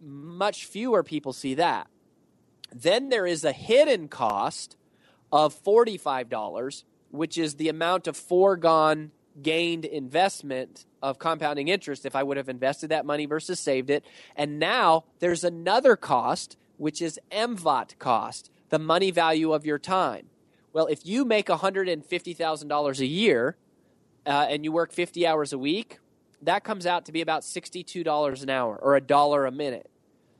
[0.00, 1.88] much fewer people see that.
[2.74, 4.76] Then there is a hidden cost
[5.32, 12.22] of $45, which is the amount of foregone gained investment of compounding interest if I
[12.22, 14.04] would have invested that money versus saved it.
[14.36, 20.26] And now there's another cost, which is MVOT cost, the money value of your time.
[20.72, 23.56] Well, if you make $150,000 a year
[24.24, 25.98] uh, and you work 50 hours a week,
[26.40, 29.90] that comes out to be about $62 an hour or a dollar a minute.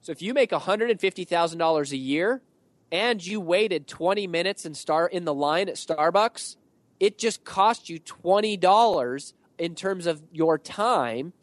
[0.00, 2.40] So if you make $150,000 a year
[2.90, 6.56] and you waited 20 minutes and start in the line at Starbucks,
[6.98, 11.34] it just cost you $20 in terms of your time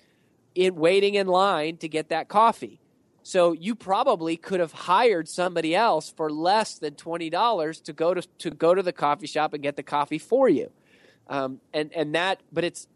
[0.55, 2.79] in waiting in line to get that coffee.
[3.27, 8.13] So you probably could have hired somebody else for less than twenty dollars to go
[8.13, 10.71] to to go to the coffee shop and get the coffee for you,
[11.27, 12.39] um, and and that.
[12.53, 12.87] But it's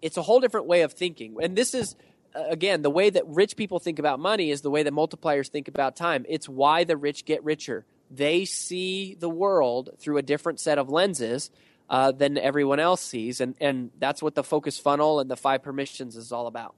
[0.00, 1.34] it's a whole different way of thinking.
[1.42, 1.96] And this is,
[2.32, 5.48] uh, again, the way that rich people think about money is the way that multipliers
[5.48, 6.24] think about time.
[6.28, 7.84] It's why the rich get richer.
[8.08, 11.50] They see the world through a different set of lenses
[11.88, 13.40] uh, than everyone else sees.
[13.40, 16.76] And, and that's what the focus funnel and the five permissions is all about.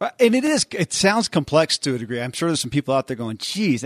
[0.00, 0.66] And it is.
[0.70, 2.22] It sounds complex to a degree.
[2.22, 3.84] I'm sure there's some people out there going, "Geez,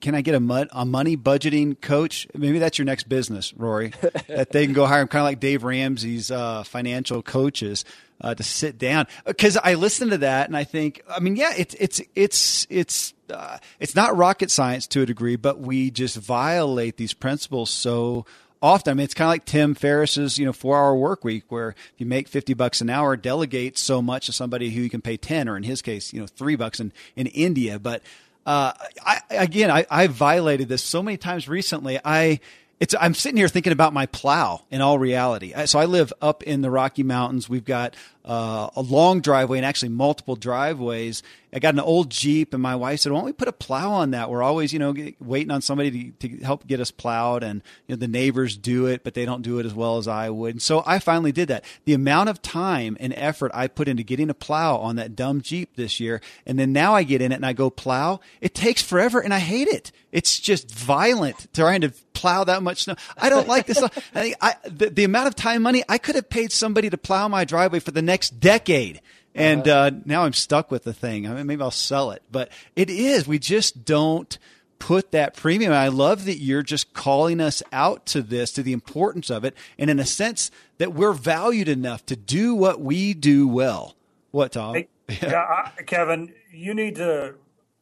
[0.00, 3.92] can I get a, mud, a money budgeting coach?" Maybe that's your next business, Rory.
[4.28, 7.84] that they can go hire him, kind of like Dave Ramsey's uh, financial coaches
[8.20, 11.52] uh, to sit down because I listen to that and I think, I mean, yeah,
[11.56, 16.16] it's it's it's it's uh, it's not rocket science to a degree, but we just
[16.16, 18.24] violate these principles so
[18.62, 18.92] often.
[18.92, 21.70] I mean, it's kind of like Tim Ferriss's, you know, four hour work week, where
[21.70, 25.02] if you make 50 bucks an hour, delegate so much to somebody who you can
[25.02, 27.78] pay 10, or in his case, you know, three bucks in, in India.
[27.78, 28.02] But,
[28.44, 28.72] uh,
[29.04, 31.98] I, again, I, I violated this so many times recently.
[32.04, 32.40] I,
[32.78, 35.54] it's I'm sitting here thinking about my plow in all reality.
[35.66, 37.48] So I live up in the Rocky Mountains.
[37.48, 37.96] We've got
[38.26, 41.22] uh, a long driveway and actually multiple driveways.
[41.52, 43.92] I got an old Jeep, and my wife said, "Why don't we put a plow
[43.92, 47.42] on that?" We're always, you know, waiting on somebody to, to help get us plowed,
[47.42, 50.08] and you know, the neighbors do it, but they don't do it as well as
[50.08, 50.54] I would.
[50.54, 51.64] And so I finally did that.
[51.84, 55.40] The amount of time and effort I put into getting a plow on that dumb
[55.40, 58.20] Jeep this year, and then now I get in it and I go plow.
[58.40, 59.92] It takes forever, and I hate it.
[60.10, 62.96] It's just violent trying to plow that much snow.
[63.16, 63.82] I don't like this.
[64.14, 67.28] I, I the, the amount of time, money I could have paid somebody to plow
[67.28, 69.00] my driveway for the next decade
[69.36, 71.28] and uh, now I'm stuck with the thing.
[71.28, 73.28] I mean, maybe I'll sell it, but it is.
[73.28, 74.38] We just don't
[74.78, 75.72] put that premium.
[75.72, 79.54] I love that you're just calling us out to this, to the importance of it,
[79.78, 83.94] and in a sense that we're valued enough to do what we do well.
[84.30, 84.74] What, Tom?
[84.74, 84.88] Hey,
[85.22, 87.34] yeah, I, Kevin, you need to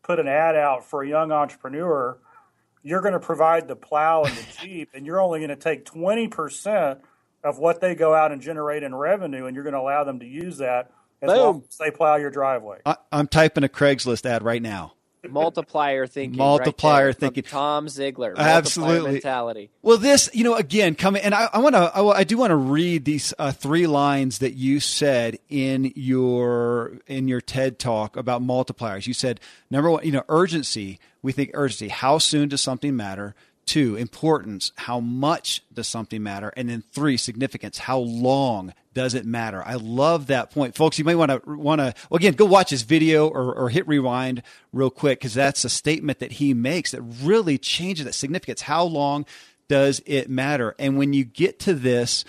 [0.02, 2.18] put an ad out for a young entrepreneur.
[2.82, 5.84] You're going to provide the plow and the jeep, and you're only going to take
[5.84, 7.00] twenty percent
[7.44, 10.18] of what they go out and generate in revenue, and you're going to allow them
[10.20, 10.90] to use that
[11.22, 11.38] as Boom.
[11.38, 12.78] long as they plow your driveway.
[12.86, 14.94] I, I'm typing a Craigslist ad right now.
[15.28, 16.38] multiplier thinking.
[16.38, 17.44] Multiplier right there thinking.
[17.44, 18.36] Tom Ziglar.
[18.36, 19.12] Absolutely.
[19.12, 19.70] mentality.
[19.82, 22.50] Well, this, you know, again, coming, and I, I want to, I, I do want
[22.50, 28.16] to read these uh, three lines that you said in your in your TED talk
[28.16, 29.06] about multipliers.
[29.06, 29.40] You said
[29.70, 30.98] number one, you know, urgency.
[31.22, 31.88] We think urgency.
[31.88, 33.34] How soon does something matter?
[33.66, 34.72] Two, importance.
[34.76, 36.52] How much does something matter?
[36.56, 37.78] And then three, significance.
[37.78, 39.62] How long does it matter?
[39.64, 40.98] I love that point, folks.
[40.98, 43.88] You may want to want to well, again go watch his video or, or hit
[43.88, 44.42] rewind
[44.72, 48.62] real quick because that's a statement that he makes that really changes that significance.
[48.62, 49.26] How long
[49.68, 50.74] does it matter?
[50.78, 52.24] And when you get to this.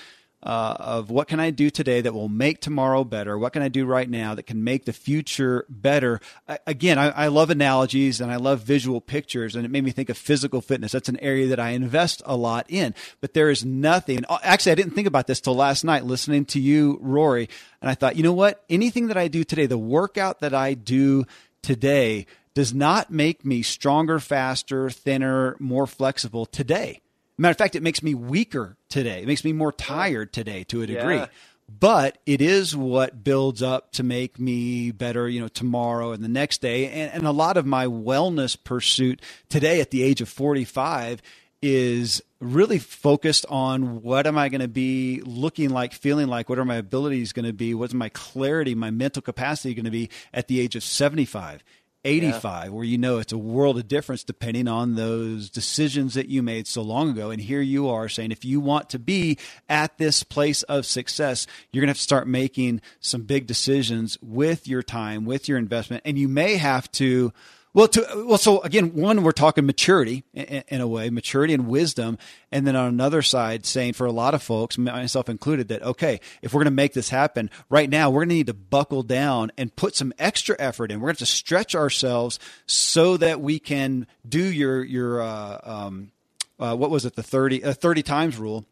[0.46, 3.36] Uh, of what can I do today that will make tomorrow better?
[3.36, 6.20] What can I do right now that can make the future better?
[6.48, 9.89] I, again, I, I love analogies and I love visual pictures, and it made me
[9.89, 10.91] think of physical fitness.
[10.91, 12.93] That's an area that I invest a lot in.
[13.22, 14.24] But there is nothing.
[14.43, 17.50] Actually, I didn't think about this till last night listening to you, Rory,
[17.82, 18.64] and I thought, you know what?
[18.70, 21.26] Anything that I do today, the workout that I do
[21.64, 27.02] today, does not make me stronger, faster, thinner, more flexible today.
[27.38, 29.22] Matter of fact, it makes me weaker today.
[29.22, 31.18] It makes me more tired today to a degree.
[31.18, 31.28] Yeah.
[31.68, 36.30] But it is what builds up to make me better, you know, tomorrow and the
[36.30, 36.88] next day.
[36.90, 41.22] And, and a lot of my wellness pursuit today at the age of 45
[41.64, 46.60] is really focused on what am I going to be looking like, feeling like, what
[46.60, 50.10] are my abilities going to be, what's my clarity, my mental capacity going to be
[50.32, 51.64] at the age of 75.
[52.06, 56.41] 85 where you know it's a world of difference depending on those decisions that you
[56.43, 57.32] made so long ago.
[57.32, 59.38] And here you are saying if you want to be
[59.68, 64.18] at this place of success you're going to have to start making some big decisions
[64.22, 66.03] with your time with your investment.
[66.06, 67.34] And you may have to
[67.76, 71.68] well, to, well, so again, one, we're talking maturity in, in, a way, maturity and
[71.68, 72.18] wisdom.
[72.50, 76.22] And then on another side, saying for a lot of folks, myself included, that, okay,
[76.42, 79.04] if we're going to make this happen right now, we're going to need to buckle
[79.04, 81.02] down and put some extra effort in.
[81.02, 86.12] We're going to stretch ourselves so that we can do your, your, uh, um,
[86.58, 88.66] uh, what was it, the 30, uh, 30 times rule.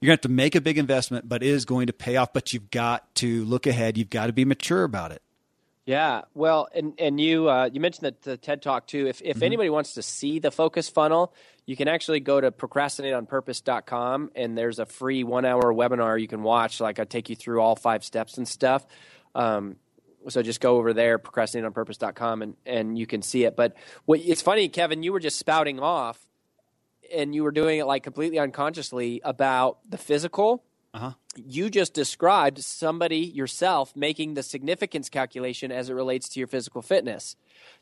[0.00, 2.16] You're going to have to make a big investment, but it is going to pay
[2.16, 2.32] off.
[2.32, 3.96] But you've got to look ahead.
[3.96, 5.22] You've got to be mature about it.
[5.90, 9.08] Yeah, well, and and you uh, you mentioned that the TED Talk too.
[9.08, 9.42] If if mm-hmm.
[9.42, 11.34] anybody wants to see the focus funnel,
[11.66, 16.44] you can actually go to procrastinateonpurpose.com and there's a free one hour webinar you can
[16.44, 16.78] watch.
[16.78, 18.86] Like I take you through all five steps and stuff.
[19.34, 19.78] Um,
[20.28, 23.56] so just go over there, procrastinateonpurpose.com, and and you can see it.
[23.56, 23.74] But
[24.04, 26.24] what it's funny, Kevin, you were just spouting off,
[27.12, 30.62] and you were doing it like completely unconsciously about the physical
[30.94, 31.12] uh-huh.
[31.36, 36.82] You just described somebody yourself making the significance calculation as it relates to your physical
[36.82, 37.36] fitness.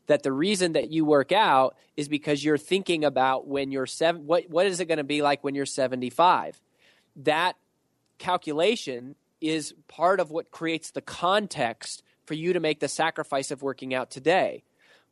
[0.05, 4.27] That the reason that you work out is because you're thinking about when you're seven.
[4.27, 6.61] What what is it going to be like when you're 75?
[7.15, 7.55] That
[8.19, 13.63] calculation is part of what creates the context for you to make the sacrifice of
[13.63, 14.63] working out today.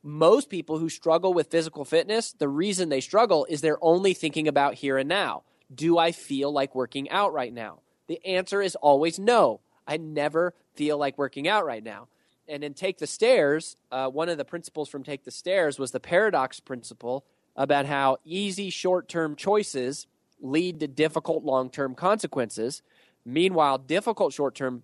[0.04, 4.48] Most people who struggle with physical fitness, the reason they struggle is they're only thinking
[4.48, 5.44] about here and now.
[5.74, 7.80] Do I feel like working out right now?
[8.08, 9.62] The answer is always no.
[9.86, 12.08] I never feel like working out right now.
[12.48, 15.92] And in Take the Stairs, uh, one of the principles from Take the Stairs was
[15.92, 20.08] the paradox principle about how easy short term choices
[20.40, 22.82] lead to difficult long term consequences.
[23.26, 24.84] Meanwhile, difficult short term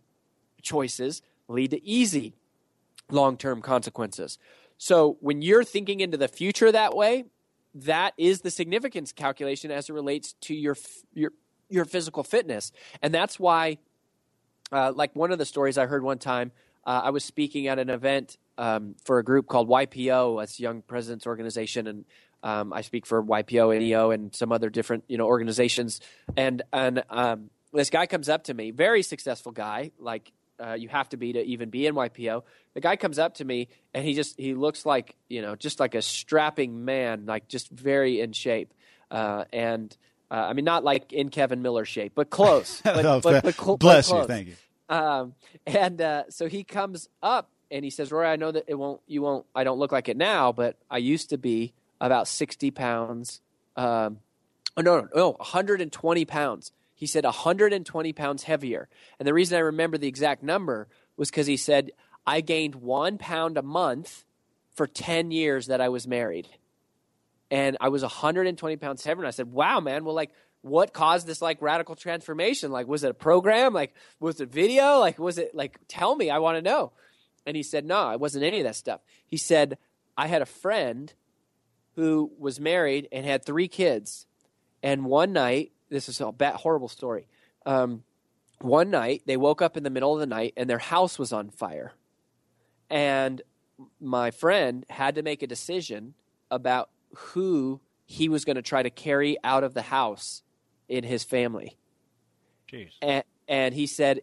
[0.62, 2.34] choices lead to easy
[3.10, 4.38] long term consequences.
[4.78, 7.26] So when you're thinking into the future that way,
[7.76, 10.76] that is the significance calculation as it relates to your
[11.14, 11.32] your
[11.74, 12.72] your physical fitness.
[13.02, 13.80] And that's why,
[14.72, 16.52] uh, like one of the stories I heard one time,
[16.86, 20.82] uh, I was speaking at an event um, for a group called YPO, that's Young
[20.82, 22.06] Presidents Organization, and
[22.44, 26.02] um, I speak for YPO, NEO, and some other different you know organizations.
[26.38, 30.32] And and um, this guy comes up to me, very successful guy, like
[30.64, 32.44] uh, you have to be to even be in YPO.
[32.74, 35.80] The guy comes up to me and he just he looks like you know just
[35.80, 38.74] like a strapping man, like just very in shape,
[39.10, 39.96] uh, and
[40.34, 42.82] uh, I mean, not like in Kevin Miller shape, but close.
[42.84, 44.56] But, oh, but, but cl- bless but you, thank you.
[44.90, 45.36] Um,
[45.68, 49.00] and uh, so he comes up and he says, "Roy, I know that it won't,
[49.08, 52.72] you won't, I don't look like it now, but I used to be about sixty
[52.72, 53.42] pounds.
[53.76, 54.20] Um,
[54.76, 58.88] oh no, no, no, one hundred and twenty pounds." He said 120 pounds heavier.
[59.20, 61.92] And the reason I remember the exact number was because he said,
[62.26, 64.24] I gained one pound a month
[64.74, 66.48] for 10 years that I was married.
[67.54, 69.22] And I was 120 pounds heavier.
[69.22, 70.04] And I said, "Wow, man!
[70.04, 70.32] Well, like,
[70.64, 72.72] what caused this like radical transformation?
[72.72, 73.74] Like, was it a program?
[73.74, 74.98] Like, was it video?
[74.98, 75.80] Like, was it like?
[75.88, 76.94] Tell me, I want to know."
[77.46, 79.78] And he said, "No, it wasn't any of that stuff." He said,
[80.18, 81.14] "I had a friend
[81.96, 84.26] who was married and had three kids,
[84.82, 87.28] and one night, this is a bad, horrible story."
[87.68, 88.04] Um,
[88.62, 91.32] one night they woke up in the middle of the night and their house was
[91.34, 91.94] on fire
[92.90, 93.42] and
[94.00, 96.14] my friend had to make a decision
[96.50, 100.44] about who he was going to try to carry out of the house
[100.88, 101.78] in his family
[102.72, 102.92] Jeez.
[103.02, 104.22] and, and he said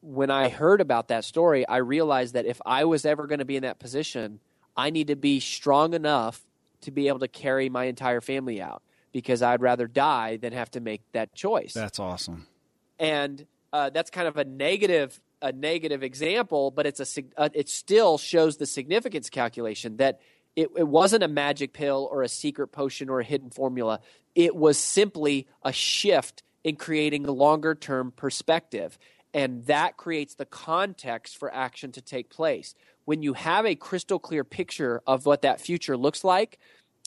[0.00, 3.44] when i heard about that story i realized that if i was ever going to
[3.44, 4.40] be in that position
[4.76, 6.44] i need to be strong enough
[6.82, 8.82] to be able to carry my entire family out
[9.12, 12.46] because i'd rather die than have to make that choice That's awesome.
[12.98, 17.68] and uh, that's kind of a negative a negative example, but it's a uh, it
[17.68, 20.20] still shows the significance calculation that
[20.56, 24.00] it, it wasn't a magic pill or a secret potion or a hidden formula.
[24.34, 28.98] It was simply a shift in creating a longer term perspective.
[29.32, 32.74] And that creates the context for action to take place.
[33.04, 36.58] When you have a crystal clear picture of what that future looks like,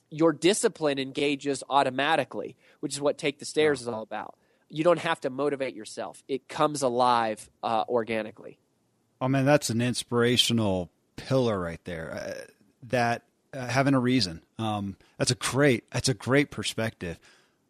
[0.09, 4.35] your discipline engages automatically, which is what Take the Stairs is all about
[4.69, 6.23] you don't have to motivate yourself.
[6.27, 8.57] It comes alive uh, organically.
[9.21, 12.11] Oh man, that's an inspirational pillar right there.
[12.13, 12.51] Uh,
[12.83, 13.23] that
[13.57, 14.41] having a reason.
[14.59, 15.89] Um, that's a great.
[15.91, 17.19] That's a great perspective.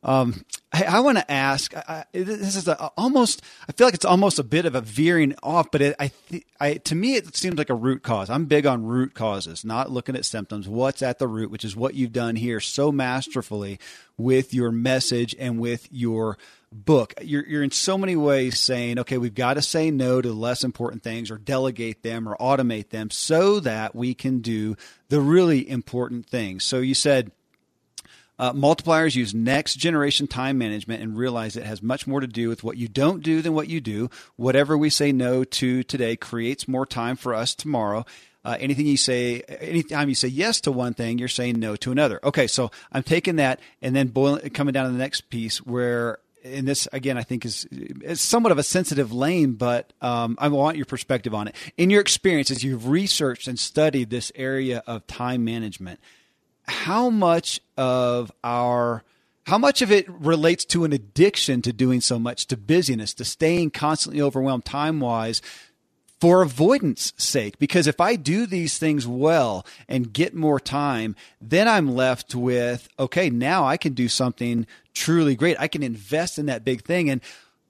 [0.08, 1.76] Um, I, I want to ask.
[1.76, 3.42] I, this is a, almost.
[3.68, 6.46] I feel like it's almost a bit of a veering off, but it, I, th-
[6.60, 8.30] I, to me, it seems like a root cause.
[8.30, 10.68] I'm big on root causes, not looking at symptoms.
[10.68, 13.80] What's at the root, which is what you've done here so masterfully
[14.18, 16.38] with your message and with your
[16.72, 17.14] book.
[17.22, 20.64] You're, you're in so many ways saying, okay, we've got to say no to less
[20.64, 24.76] important things or delegate them or automate them so that we can do
[25.10, 26.64] the really important things.
[26.64, 27.32] So you said,
[28.40, 32.50] uh, multipliers use next generation time management and realize it has much more to do
[32.50, 34.10] with what you don't do than what you do.
[34.36, 38.06] Whatever we say no to today creates more time for us tomorrow.
[38.46, 41.92] Uh, anything you say, anytime you say yes to one thing, you're saying no to
[41.92, 42.20] another.
[42.24, 46.20] Okay, so I'm taking that and then boiling, coming down to the next piece where
[46.46, 50.48] and this again I think is, is somewhat of a sensitive lane, but um, I
[50.48, 51.56] want your perspective on it.
[51.78, 56.00] In your experience, as you've researched and studied this area of time management,
[56.68, 59.04] how much of our
[59.46, 63.24] how much of it relates to an addiction to doing so much, to busyness, to
[63.24, 65.42] staying constantly overwhelmed time wise,
[66.20, 67.58] for avoidance sake?
[67.58, 72.90] Because if i do these things well and get more time then i'm left with
[73.00, 74.66] okay now i can do something
[74.98, 75.58] truly great.
[75.60, 77.10] I can invest in that big thing.
[77.10, 77.22] And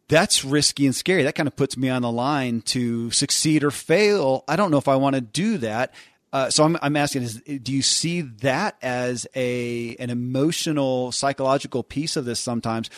[0.07, 1.23] that's risky and scary.
[1.23, 4.43] That kind of puts me on the line to succeed or fail.
[4.47, 5.93] I don't know if i want to do that
[6.38, 11.83] uh, so I'm, I'm asking is do you see that as a an emotional psychological
[11.83, 12.89] piece of this sometimes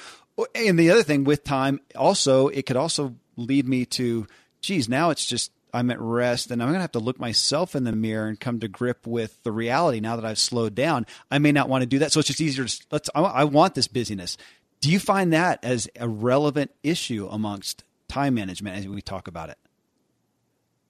[0.55, 4.27] and the other thing with time also it could also lead me to
[4.61, 7.75] geez, now it's just I'm at rest and I'm going to have to look myself
[7.75, 11.05] in the mirror and come to grip with the reality now that I've slowed down.
[11.29, 12.11] I may not want to do that.
[12.11, 14.37] So it's just easier to let's, I, want this busyness.
[14.81, 19.49] Do you find that as a relevant issue amongst time management as we talk about
[19.49, 19.57] it?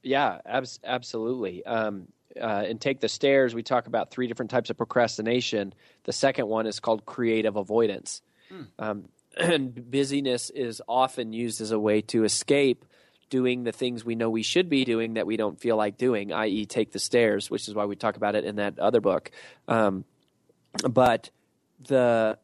[0.01, 1.65] Yeah, abs- absolutely.
[1.65, 2.07] Um,
[2.39, 5.73] uh, and take the stairs, we talk about three different types of procrastination.
[6.03, 8.21] The second one is called creative avoidance.
[8.49, 8.61] Hmm.
[8.77, 12.85] Um, and busyness is often used as a way to escape
[13.29, 16.33] doing the things we know we should be doing that we don't feel like doing,
[16.33, 19.29] i.e., take the stairs, which is why we talk about it in that other book.
[19.67, 20.03] Um,
[20.89, 21.29] but
[21.87, 22.37] the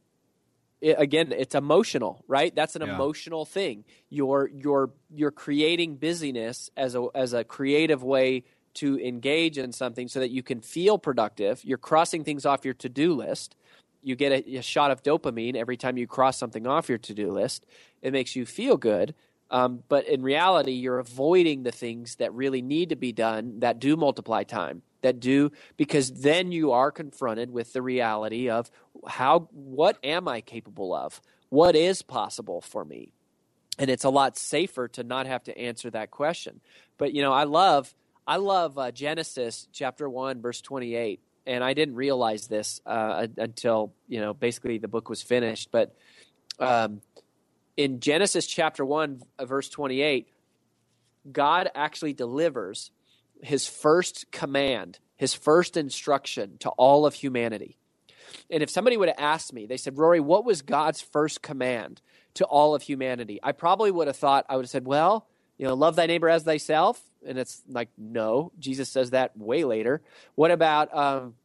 [0.82, 2.54] it, again, it's emotional, right?
[2.54, 2.94] That's an yeah.
[2.94, 3.86] emotional thing.
[4.10, 8.44] You're you're you're creating busyness as a as a creative way
[8.76, 11.64] to engage in something so that you can feel productive.
[11.64, 13.56] You're crossing things off your to do list.
[14.04, 17.14] You get a, a shot of dopamine every time you cross something off your to
[17.14, 17.66] do list.
[18.02, 19.16] It makes you feel good.
[19.52, 23.80] Um, but in reality, you're avoiding the things that really need to be done that
[23.80, 28.72] do multiply time, that do, because then you are confronted with the reality of
[29.08, 31.22] how, what am I capable of?
[31.50, 33.12] What is possible for me?
[33.78, 36.62] And it's a lot safer to not have to answer that question.
[36.98, 37.94] But, you know, I love,
[38.28, 41.20] I love uh, Genesis chapter 1, verse 28.
[41.48, 45.70] And I didn't realize this uh, until, you know, basically the book was finished.
[45.72, 45.96] But,
[46.60, 47.02] um,
[47.78, 50.28] in Genesis chapter 1, uh, verse 28,
[51.32, 52.92] God actually delivers
[53.42, 57.78] his first command, his first instruction to all of humanity.
[58.50, 62.02] And if somebody would have asked me, they said, Rory, what was God's first command
[62.36, 63.40] to all of humanity?
[63.44, 66.30] I probably would have thought, I would have said, well, you know, love thy neighbor
[66.30, 67.02] as thyself.
[67.26, 70.02] And it's like, no, Jesus says that way later.
[70.36, 71.36] What about um,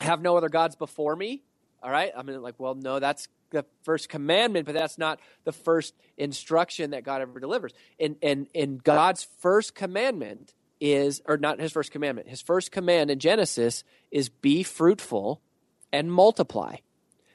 [0.00, 1.42] have no other gods before me?
[1.82, 2.12] All right.
[2.16, 6.90] I mean, like, well, no, that's the first commandment, but that's not the first instruction
[6.90, 7.72] that God ever delivers.
[8.00, 13.10] And and and God's first commandment is, or not his first commandment, his first command
[13.10, 15.40] in Genesis is be fruitful
[15.92, 16.76] and multiply.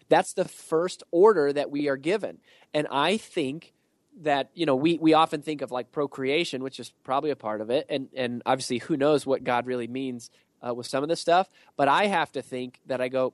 [0.10, 2.40] That's the first order that we are given.
[2.74, 3.74] And I think
[4.22, 7.62] that, you know, we, we often think of like procreation, which is probably a part
[7.62, 7.86] of it.
[7.90, 10.30] And, and obviously, who knows what God really means
[10.66, 11.50] uh, with some of this stuff.
[11.78, 13.34] But I have to think that I go,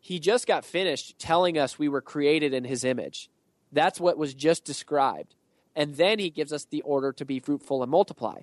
[0.00, 3.30] he just got finished telling us we were created in his image.
[3.72, 5.34] That's what was just described.
[5.74, 8.40] And then he gives us the order to be fruitful and multiply,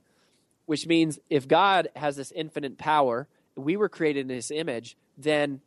[0.66, 5.62] which means if God has this infinite power, we were created in his image, then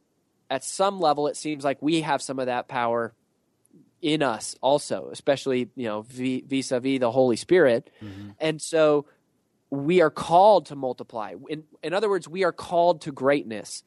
[0.51, 3.15] at some level it seems like we have some of that power
[4.07, 7.91] in us also, especially, you know, vis a vis the Holy Spirit.
[8.01, 8.31] Mm-hmm.
[8.39, 9.07] And so
[9.69, 11.35] we are called to multiply.
[11.49, 13.83] In, in other words, we are called to greatness.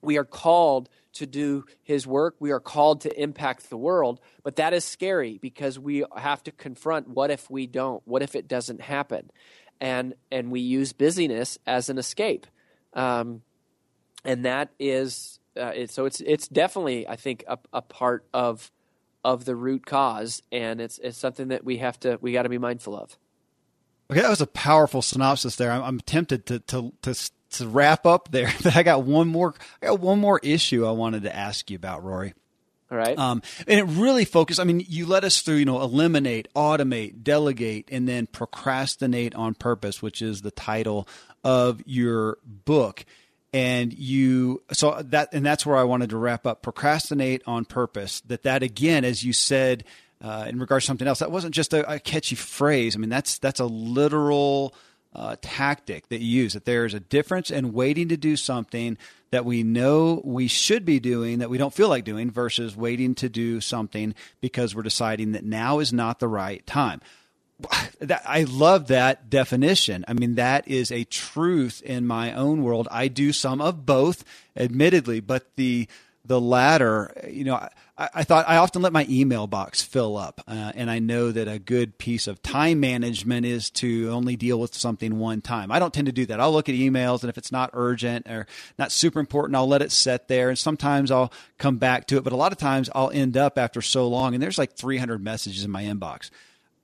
[0.00, 2.36] We are called to do his work.
[2.40, 4.18] We are called to impact the world.
[4.42, 8.02] But that is scary because we have to confront what if we don't?
[8.06, 9.30] What if it doesn't happen?
[9.78, 12.46] And, and we use busyness as an escape.
[12.94, 13.42] Um,
[14.24, 18.72] and that is, uh, it, so it's, it's definitely, I think, a, a part of,
[19.24, 20.42] of the root cause.
[20.50, 23.16] And it's, it's something that we have to, we got to be mindful of.
[24.10, 25.70] Okay, that was a powerful synopsis there.
[25.70, 27.14] I'm, I'm tempted to, to, to
[27.50, 29.54] to wrap up there, but I got one more.
[29.82, 32.34] I got one more issue I wanted to ask you about, Rory.
[32.90, 33.16] All right.
[33.16, 34.58] Um, and it really focused.
[34.58, 39.54] I mean, you led us through, you know, eliminate, automate, delegate, and then procrastinate on
[39.54, 41.06] purpose, which is the title
[41.44, 43.04] of your book.
[43.52, 46.62] And you, so that, and that's where I wanted to wrap up.
[46.62, 48.20] Procrastinate on purpose.
[48.22, 49.84] That that again, as you said,
[50.22, 52.94] uh, in regards to something else, that wasn't just a, a catchy phrase.
[52.94, 54.74] I mean, that's that's a literal
[55.14, 56.52] uh, tactic that you use.
[56.52, 58.96] That there is a difference in waiting to do something
[59.30, 63.14] that we know we should be doing that we don't feel like doing versus waiting
[63.16, 67.00] to do something because we're deciding that now is not the right time.
[68.08, 70.04] I love that definition.
[70.08, 72.88] I mean, that is a truth in my own world.
[72.90, 74.24] I do some of both,
[74.56, 75.88] admittedly, but the
[76.24, 80.42] the latter, you know, I, I, thought I often let my email box fill up,
[80.46, 84.60] uh, and I know that a good piece of time management is to only deal
[84.60, 85.72] with something one time.
[85.72, 86.38] I don't tend to do that.
[86.38, 88.46] I'll look at emails, and if it's not urgent or
[88.78, 92.24] not super important, I'll let it sit there, and sometimes I'll come back to it.
[92.24, 95.24] But a lot of times, I'll end up after so long, and there's like 300
[95.24, 96.30] messages in my inbox.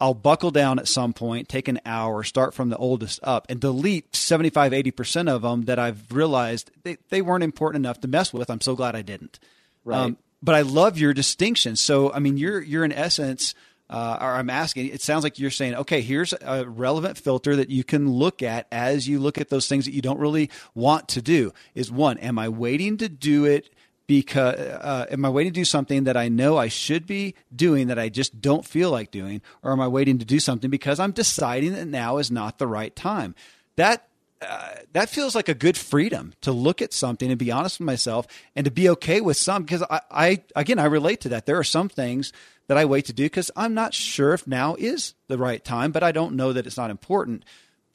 [0.01, 3.61] I'll buckle down at some point, take an hour, start from the oldest up, and
[3.61, 8.33] delete 75, 80% of them that I've realized they, they weren't important enough to mess
[8.33, 8.51] with.
[8.51, 9.39] I'm so glad I didn't.
[9.85, 9.99] Right.
[9.99, 11.77] Um, but I love your distinction.
[11.77, 13.55] So, I mean, you're, you're in essence,
[13.89, 17.71] uh, or I'm asking, it sounds like you're saying, okay, here's a relevant filter that
[17.71, 21.09] you can look at as you look at those things that you don't really want
[21.09, 21.55] to do.
[21.75, 23.71] Is one, am I waiting to do it
[24.07, 27.89] because uh, am I waiting to do something that I know I should be doing
[27.89, 31.01] that I just don't feel like doing, or am I waiting to do something because
[31.01, 33.35] I'm deciding that now is not the right time?
[33.77, 34.09] That
[34.43, 37.87] uh, that feels like a good freedom to look at something and be honest with
[37.87, 41.47] myself and to be okay with some because I, I again I relate to that.
[41.47, 42.33] There are some things
[42.69, 45.91] that I wait to do because I'm not sure if now is the right time,
[45.91, 47.45] but I don't know that it's not important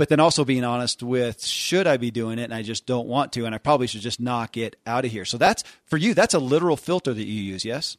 [0.02, 3.08] but then also being honest with should I be doing it and I just don't
[3.08, 5.26] want to and I probably should just knock it out of here.
[5.26, 7.97] So that's for you that's a literal filter that you use, yes?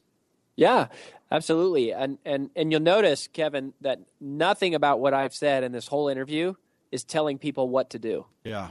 [0.56, 0.88] Yeah,
[1.30, 1.92] absolutely.
[1.92, 6.08] And and and you'll notice Kevin that nothing about what I've said in this whole
[6.08, 6.54] interview
[6.90, 8.26] is telling people what to do.
[8.42, 8.70] Yeah.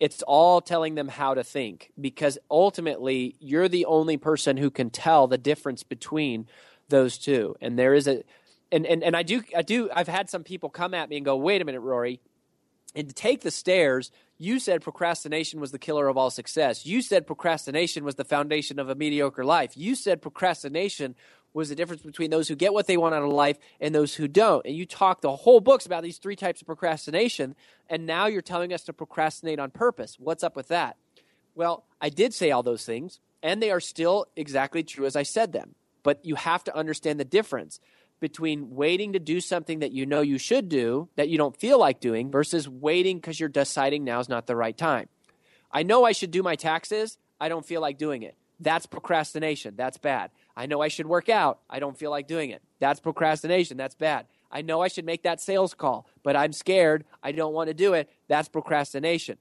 [0.00, 4.90] It's all telling them how to think because ultimately you're the only person who can
[4.90, 6.48] tell the difference between
[6.88, 7.54] those two.
[7.60, 8.24] And there is a
[8.72, 11.24] and, and, and I do I do I've had some people come at me and
[11.24, 12.20] go, wait a minute, Rory,
[12.94, 16.84] and to take the stairs, you said procrastination was the killer of all success.
[16.84, 19.76] You said procrastination was the foundation of a mediocre life.
[19.76, 21.14] You said procrastination
[21.54, 24.14] was the difference between those who get what they want out of life and those
[24.14, 24.64] who don't.
[24.66, 27.54] And you talked the whole books about these three types of procrastination,
[27.88, 30.16] and now you're telling us to procrastinate on purpose.
[30.18, 30.96] What's up with that?
[31.54, 35.22] Well, I did say all those things, and they are still exactly true as I
[35.22, 35.74] said them.
[36.02, 37.78] But you have to understand the difference
[38.22, 41.78] between waiting to do something that you know you should do that you don't feel
[41.78, 45.08] like doing versus waiting because you're deciding now is not the right time.
[45.70, 47.18] I know I should do my taxes.
[47.40, 48.36] I don't feel like doing it.
[48.60, 49.74] That's procrastination.
[49.76, 50.30] That's bad.
[50.56, 51.58] I know I should work out.
[51.68, 52.62] I don't feel like doing it.
[52.78, 53.76] That's procrastination.
[53.76, 54.26] That's bad.
[54.52, 57.04] I know I should make that sales call, but I'm scared.
[57.22, 58.08] I don't want to do it.
[58.28, 59.38] That's procrastination.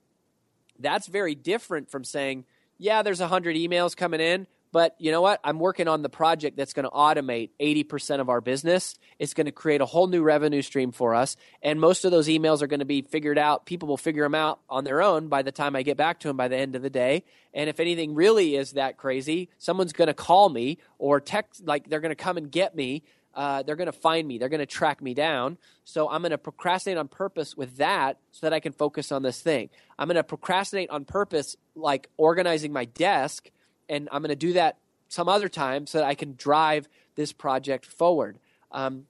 [0.80, 2.46] That's very different from saying,
[2.80, 5.40] yeah, there's 100 emails coming in, But you know what?
[5.44, 8.98] I'm working on the project that's going to automate 80% of our business.
[9.20, 11.36] It's going to create a whole new revenue stream for us.
[11.62, 13.66] And most of those emails are going to be figured out.
[13.66, 16.30] People will figure them out on their own by the time I get back to
[16.30, 17.26] them by the end of the day.
[17.54, 21.90] And if anything really is that crazy, someone's going to call me or text, like
[21.90, 23.04] they're going to come and get me.
[23.34, 24.38] Uh, they're going to find me.
[24.38, 25.58] They're going to track me down.
[25.86, 29.24] So I'm going to procrastinate on purpose with that so that I can focus on
[29.24, 29.70] this thing.
[29.98, 33.50] I'm going to procrastinate on purpose, like organizing my desk
[33.90, 34.78] and I'm going to do that
[35.08, 38.40] some other time so that I can drive this project forward.
[38.72, 39.06] Um,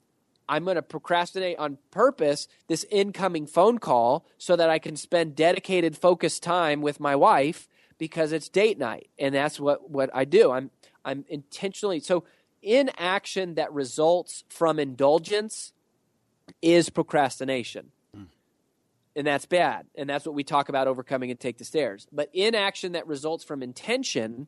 [0.49, 5.35] I'm going to procrastinate on purpose this incoming phone call so that I can spend
[5.35, 10.25] dedicated, focused time with my wife because it's date night, and that's what what I
[10.25, 10.51] do.
[10.51, 10.71] I'm
[11.05, 12.23] I'm intentionally so
[12.61, 15.73] inaction that results from indulgence
[16.61, 17.91] is procrastination.
[18.13, 18.23] Hmm.
[19.15, 19.85] And that's bad.
[19.95, 22.07] And that's what we talk about overcoming and take the stairs.
[22.11, 24.47] But inaction that results from intention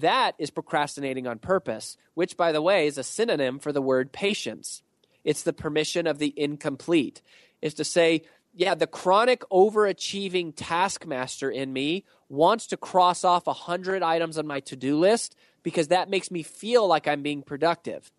[0.00, 4.12] that is procrastinating on purpose, which, by the way, is a synonym for the word
[4.12, 4.82] patience.
[5.24, 7.22] It's the permission of the incomplete.
[7.62, 8.22] Is to say,
[8.54, 14.46] yeah, the chronic overachieving taskmaster in me wants to cross off a 100 items on
[14.46, 18.10] my to do list because that makes me feel like I'm being productive.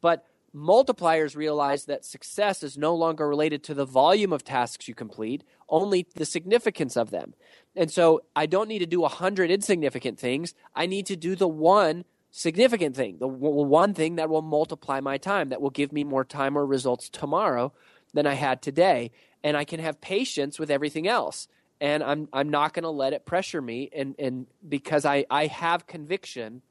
[0.00, 0.24] But
[0.54, 5.44] multipliers realize that success is no longer related to the volume of tasks you complete,
[5.68, 7.34] only the significance of them.
[7.76, 10.54] And so I don't need to do a hundred insignificant things.
[10.74, 15.18] I need to do the one significant thing, the one thing that will multiply my
[15.18, 17.72] time, that will give me more time or results tomorrow
[18.14, 19.10] than I had today.
[19.44, 21.48] And I can have patience with everything else.
[21.80, 25.46] And I'm I'm not going to let it pressure me and and because I I
[25.46, 26.62] have conviction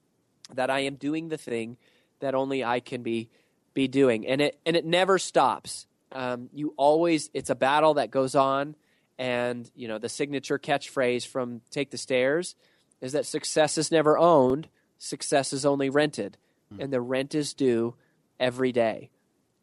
[0.54, 1.78] that I am doing the thing
[2.20, 3.30] that only I can be
[3.76, 4.26] be doing.
[4.26, 5.86] And it and it never stops.
[6.12, 8.76] Um, you always it's a battle that goes on
[9.18, 12.56] and you know the signature catchphrase from Take the Stairs
[13.02, 14.68] is that success is never owned,
[14.98, 16.38] success is only rented,
[16.74, 16.84] mm.
[16.84, 17.96] and the rent is due
[18.40, 19.10] every day.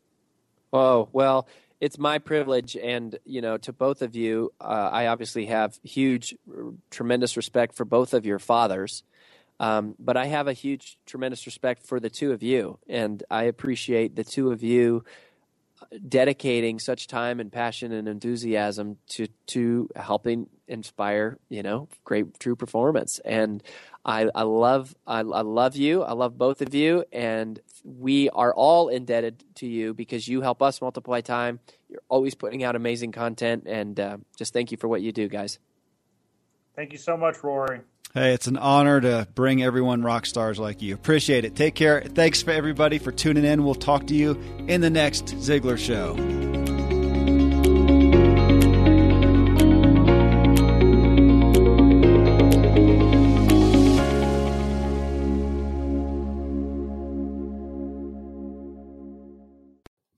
[0.74, 1.48] Oh well,
[1.80, 6.36] it's my privilege, and you know, to both of you, uh, I obviously have huge,
[6.92, 9.04] tremendous respect for both of your fathers.
[9.60, 13.44] Um, but I have a huge, tremendous respect for the two of you, and I
[13.44, 15.04] appreciate the two of you
[16.08, 22.56] dedicating such time and passion and enthusiasm to to helping inspire you know great true
[22.56, 23.20] performance.
[23.26, 23.64] And
[24.06, 26.04] i i love I, I love you.
[26.04, 27.06] I love both of you.
[27.12, 31.60] And we are all indebted to you because you help us multiply time.
[31.90, 33.64] You're always putting out amazing content.
[33.66, 35.60] And uh, just thank you for what you do guys.
[36.76, 37.82] Thank you so much rory
[38.14, 40.96] Hey, it's an honor to bring everyone rock stars like you.
[40.96, 41.56] Appreciate it.
[41.56, 42.02] Take care.
[42.02, 43.64] Thanks for everybody for tuning in.
[43.64, 44.32] We'll talk to you
[44.68, 46.39] in the next Ziglar Show.